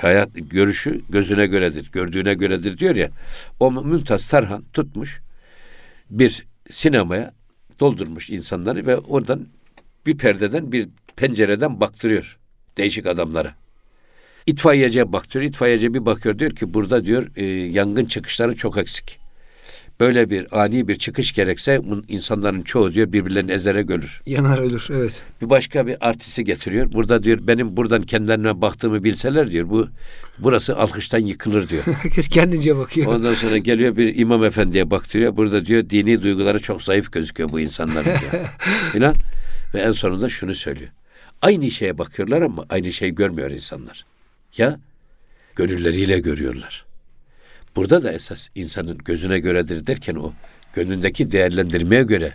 hayat 0.00 0.28
görüşü 0.34 1.00
gözüne 1.10 1.46
göredir, 1.46 1.90
gördüğüne 1.92 2.34
göredir 2.34 2.78
diyor 2.78 2.96
ya. 2.96 3.10
O 3.60 3.72
Mümtaz 3.72 4.28
Tarhan 4.28 4.64
tutmuş 4.72 5.20
bir 6.10 6.46
sinemaya 6.70 7.32
doldurmuş 7.80 8.30
insanları 8.30 8.86
ve 8.86 8.96
oradan 8.96 9.46
bir 10.08 10.18
perdeden 10.18 10.72
bir 10.72 10.88
pencereden 11.16 11.80
baktırıyor 11.80 12.38
değişik 12.76 13.06
adamlara. 13.06 13.54
İtfaiyeciye 14.46 15.12
baktırıyor. 15.12 15.50
İtfaiyeci 15.50 15.94
bir 15.94 16.06
bakıyor 16.06 16.38
diyor 16.38 16.50
ki 16.50 16.74
burada 16.74 17.04
diyor 17.04 17.26
e, 17.36 17.44
yangın 17.46 18.04
çıkışları 18.04 18.56
çok 18.56 18.78
eksik 18.78 19.18
böyle 20.00 20.30
bir 20.30 20.60
ani 20.62 20.88
bir 20.88 20.98
çıkış 20.98 21.32
gerekse 21.32 21.80
insanların 22.08 22.62
çoğu 22.62 22.94
diyor 22.94 23.12
birbirlerini 23.12 23.52
ezere 23.52 23.82
görür. 23.82 24.20
Yanar 24.26 24.58
ölür 24.58 24.86
evet. 24.90 25.22
Bir 25.42 25.50
başka 25.50 25.86
bir 25.86 26.08
artisti 26.08 26.44
getiriyor. 26.44 26.92
Burada 26.92 27.22
diyor 27.22 27.38
benim 27.42 27.76
buradan 27.76 28.02
kendilerine 28.02 28.60
baktığımı 28.60 29.04
bilseler 29.04 29.50
diyor 29.50 29.70
bu 29.70 29.88
burası 30.38 30.76
alkıştan 30.76 31.18
yıkılır 31.18 31.68
diyor. 31.68 31.82
Herkes 32.02 32.28
kendince 32.28 32.76
bakıyor. 32.76 33.14
Ondan 33.14 33.34
sonra 33.34 33.58
geliyor 33.58 33.96
bir 33.96 34.18
imam 34.18 34.44
efendiye 34.44 34.90
baktırıyor. 34.90 35.36
Burada 35.36 35.66
diyor 35.66 35.90
dini 35.90 36.22
duyguları 36.22 36.60
çok 36.60 36.82
zayıf 36.82 37.12
gözüküyor 37.12 37.52
bu 37.52 37.60
insanların 37.60 38.04
diyor. 38.04 38.44
Filan. 38.92 39.14
Ve 39.74 39.80
en 39.80 39.92
sonunda 39.92 40.28
şunu 40.28 40.54
söylüyor. 40.54 40.90
Aynı 41.42 41.70
şeye 41.70 41.98
bakıyorlar 41.98 42.42
ama 42.42 42.66
aynı 42.68 42.92
şeyi 42.92 43.14
görmüyor 43.14 43.50
insanlar. 43.50 44.04
Ya 44.56 44.80
gönülleriyle 45.56 46.18
görüyorlar. 46.18 46.84
Burada 47.76 48.02
da 48.02 48.12
esas 48.12 48.48
insanın 48.54 48.98
gözüne 48.98 49.38
göredir 49.38 49.86
derken 49.86 50.14
o 50.14 50.32
gönlündeki 50.74 51.32
değerlendirmeye 51.32 52.02
göre 52.02 52.34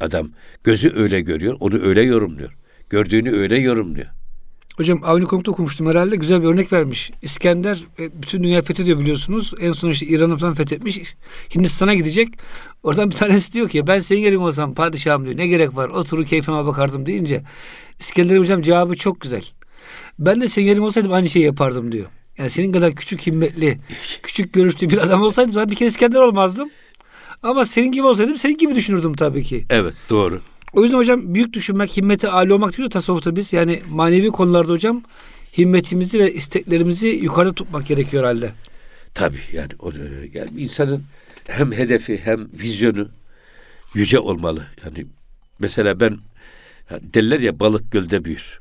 adam 0.00 0.30
gözü 0.64 0.92
öyle 0.96 1.20
görüyor, 1.20 1.56
onu 1.60 1.82
öyle 1.82 2.02
yorumluyor. 2.02 2.56
Gördüğünü 2.90 3.36
öyle 3.38 3.58
yorumluyor. 3.58 4.08
Hocam 4.78 5.00
Avni 5.04 5.24
Konuk'ta 5.24 5.50
okumuştum 5.50 5.86
herhalde. 5.86 6.16
Güzel 6.16 6.42
bir 6.42 6.46
örnek 6.46 6.72
vermiş. 6.72 7.10
İskender 7.22 7.84
e, 7.98 8.22
bütün 8.22 8.42
dünya 8.42 8.62
fethediyor 8.62 8.98
biliyorsunuz. 8.98 9.52
En 9.60 9.72
son 9.72 9.90
işte 9.90 10.06
İran'ı 10.06 10.36
falan 10.36 10.54
fethetmiş. 10.54 11.00
Hindistan'a 11.54 11.94
gidecek. 11.94 12.28
Oradan 12.82 13.10
bir 13.10 13.16
tanesi 13.16 13.52
diyor 13.52 13.68
ki 13.68 13.86
ben 13.86 13.98
senin 13.98 14.20
yerin 14.20 14.36
olsam 14.36 14.74
padişahım 14.74 15.24
diyor. 15.24 15.36
Ne 15.36 15.46
gerek 15.46 15.76
var? 15.76 15.88
Oturur 15.88 16.26
keyfime 16.26 16.66
bakardım 16.66 17.06
deyince. 17.06 17.42
İskender 17.98 18.38
hocam 18.38 18.62
cevabı 18.62 18.96
çok 18.96 19.20
güzel. 19.20 19.44
Ben 20.18 20.40
de 20.40 20.48
senin 20.48 20.66
yerin 20.66 20.80
olsaydım 20.80 21.12
aynı 21.12 21.28
şeyi 21.28 21.44
yapardım 21.44 21.92
diyor. 21.92 22.06
Yani 22.38 22.50
senin 22.50 22.72
kadar 22.72 22.94
küçük 22.94 23.26
himmetli, 23.26 23.78
küçük 24.22 24.52
görüşlü 24.52 24.90
bir 24.90 24.98
adam 24.98 25.22
olsaydım 25.22 25.56
ben 25.56 25.70
bir 25.70 25.76
kere 25.76 25.88
İskender 25.88 26.20
olmazdım. 26.20 26.70
Ama 27.42 27.64
senin 27.64 27.92
gibi 27.92 28.06
olsaydım 28.06 28.36
senin 28.36 28.58
gibi 28.58 28.74
düşünürdüm 28.74 29.14
tabii 29.14 29.44
ki. 29.44 29.66
Evet 29.70 29.94
doğru. 30.10 30.40
O 30.72 30.82
yüzden 30.82 30.96
hocam 30.96 31.34
büyük 31.34 31.52
düşünmek, 31.52 31.96
himmeti 31.96 32.28
âli 32.28 32.52
olmak 32.52 32.76
diyor 32.76 32.90
tasavvufta 32.90 33.36
biz. 33.36 33.52
Yani 33.52 33.80
manevi 33.90 34.28
konularda 34.28 34.72
hocam 34.72 35.02
himmetimizi 35.58 36.18
ve 36.18 36.34
isteklerimizi 36.34 37.08
yukarıda 37.08 37.52
tutmak 37.52 37.86
gerekiyor 37.86 38.24
halde. 38.24 38.52
Tabii 39.14 39.40
yani, 39.52 39.72
o, 39.78 39.92
yani 40.32 40.50
insanın 40.60 41.04
hem 41.44 41.72
hedefi 41.72 42.20
hem 42.24 42.48
vizyonu 42.52 43.08
yüce 43.94 44.18
olmalı. 44.18 44.66
Yani 44.84 45.06
mesela 45.58 46.00
ben 46.00 46.18
derler 46.90 47.40
ya 47.40 47.60
balık 47.60 47.92
gölde 47.92 48.24
büyür. 48.24 48.60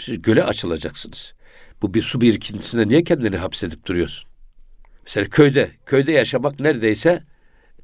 Siz 0.00 0.22
göle 0.22 0.44
açılacaksınız. 0.44 1.34
Bu 1.82 1.94
bir 1.94 2.02
su 2.02 2.20
birikintisine 2.20 2.88
niye 2.88 3.04
kendini 3.04 3.36
hapsedip 3.36 3.86
duruyorsun? 3.86 4.28
Mesela 5.04 5.28
köyde, 5.28 5.70
köyde 5.86 6.12
yaşamak 6.12 6.60
neredeyse 6.60 7.22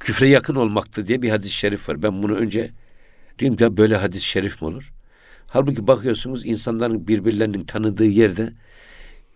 küfre 0.01 0.29
yakın 0.29 0.55
olmaktı 0.55 1.07
diye 1.07 1.23
bir 1.23 1.31
hadis-i 1.31 1.55
şerif 1.55 1.89
var. 1.89 2.03
Ben 2.03 2.23
bunu 2.23 2.35
önce 2.35 2.71
diyeyim 3.41 3.57
ya 3.61 3.77
böyle 3.77 3.97
hadis-i 3.97 4.25
şerif 4.25 4.63
mi 4.63 4.69
olur? 4.69 4.93
Halbuki 5.47 5.87
bakıyorsunuz 5.87 6.47
insanların 6.47 7.09
birbirlerinin 7.09 7.65
tanıdığı 7.65 8.07
yerde 8.07 8.53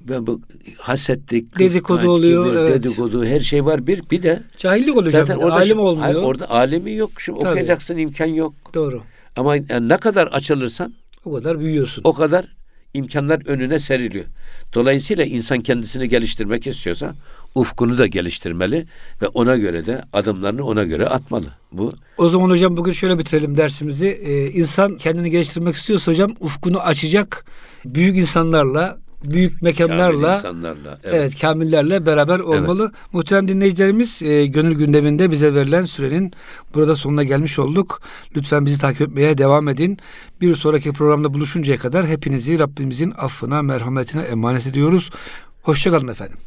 ben 0.01 0.27
bu 0.27 0.41
hasetlik, 0.79 1.59
dedikodu 1.59 2.11
oluyor, 2.11 2.47
gibi, 2.47 2.59
evet. 2.59 2.75
dedikodu 2.75 3.25
her 3.25 3.41
şey 3.41 3.65
var 3.65 3.87
bir 3.87 4.11
bir 4.11 4.23
de 4.23 4.43
cahillik 4.59 4.97
oluyor 4.97 5.13
zaten 5.13 5.37
orada 5.37 5.55
alim 5.55 5.67
şimdi, 5.67 5.81
olmuyor. 5.81 6.23
Orada 6.23 6.51
alemi 6.51 6.95
yok. 6.95 7.11
Şimdi 7.19 7.41
Tabii. 7.41 7.51
okuyacaksın 7.51 7.97
imkan 7.97 8.27
yok. 8.27 8.55
Doğru. 8.75 9.03
Ama 9.37 9.57
yani 9.57 9.89
ne 9.89 9.97
kadar 9.97 10.27
açılırsan 10.27 10.95
o 11.25 11.33
kadar 11.33 11.61
büyüyorsun. 11.61 12.03
O 12.05 12.13
kadar 12.13 12.47
imkanlar 12.95 13.47
önüne 13.47 13.79
seriliyor. 13.79 14.25
Dolayısıyla 14.75 15.25
insan 15.25 15.61
kendisini 15.61 16.09
geliştirmek 16.09 16.67
istiyorsa 16.67 17.15
ufkunu 17.55 17.99
da 17.99 18.07
geliştirmeli 18.07 18.87
ve 19.23 19.29
ona 19.29 19.57
göre 19.57 19.87
de 19.87 20.03
adımlarını 20.13 20.65
ona 20.67 20.85
göre 20.85 21.07
atmalı. 21.07 21.47
Bu. 21.73 21.93
O 22.19 22.29
zaman 22.29 22.51
hocam 22.51 22.77
bugün 22.77 22.93
şöyle 22.93 23.19
bitirelim 23.19 23.57
dersimizi. 23.57 24.07
Ee, 24.07 24.51
insan 24.51 24.97
kendini 24.97 25.31
geliştirmek 25.31 25.75
istiyorsa 25.75 26.13
hocam 26.13 26.35
ufkunu 26.41 26.81
açacak 26.81 27.45
büyük 27.85 28.17
insanlarla 28.17 29.05
büyük 29.25 29.63
mekanlarla, 29.63 30.27
Kamil 30.27 30.37
insanlarla, 30.37 30.99
evet. 31.05 31.15
evet 31.15 31.41
kamillerle 31.41 32.07
beraber 32.07 32.39
olmalı. 32.39 32.83
Evet. 32.83 33.13
Muhterem 33.13 33.49
dinleyicilerimiz 33.49 34.23
e, 34.23 34.47
gönül 34.47 34.75
gündeminde 34.75 35.31
bize 35.31 35.55
verilen 35.55 35.85
sürenin 35.85 36.33
burada 36.75 36.97
sonuna 36.97 37.25
gelmiş 37.25 37.59
olduk. 37.59 38.03
Lütfen 38.37 38.67
bizi 38.67 38.81
takip 38.81 39.01
etmeye 39.01 39.39
devam 39.39 39.69
edin. 39.69 39.99
Bir 40.41 40.55
sonraki 40.55 40.93
programda 40.93 41.35
buluşuncaya 41.35 41.79
kadar 41.79 42.07
hepinizi 42.07 42.59
Rabbimizin 42.59 43.13
affına, 43.17 43.63
merhametine 43.63 44.23
emanet 44.23 44.67
ediyoruz. 44.67 45.11
Hoşçakalın 45.63 46.09
efendim. 46.09 46.39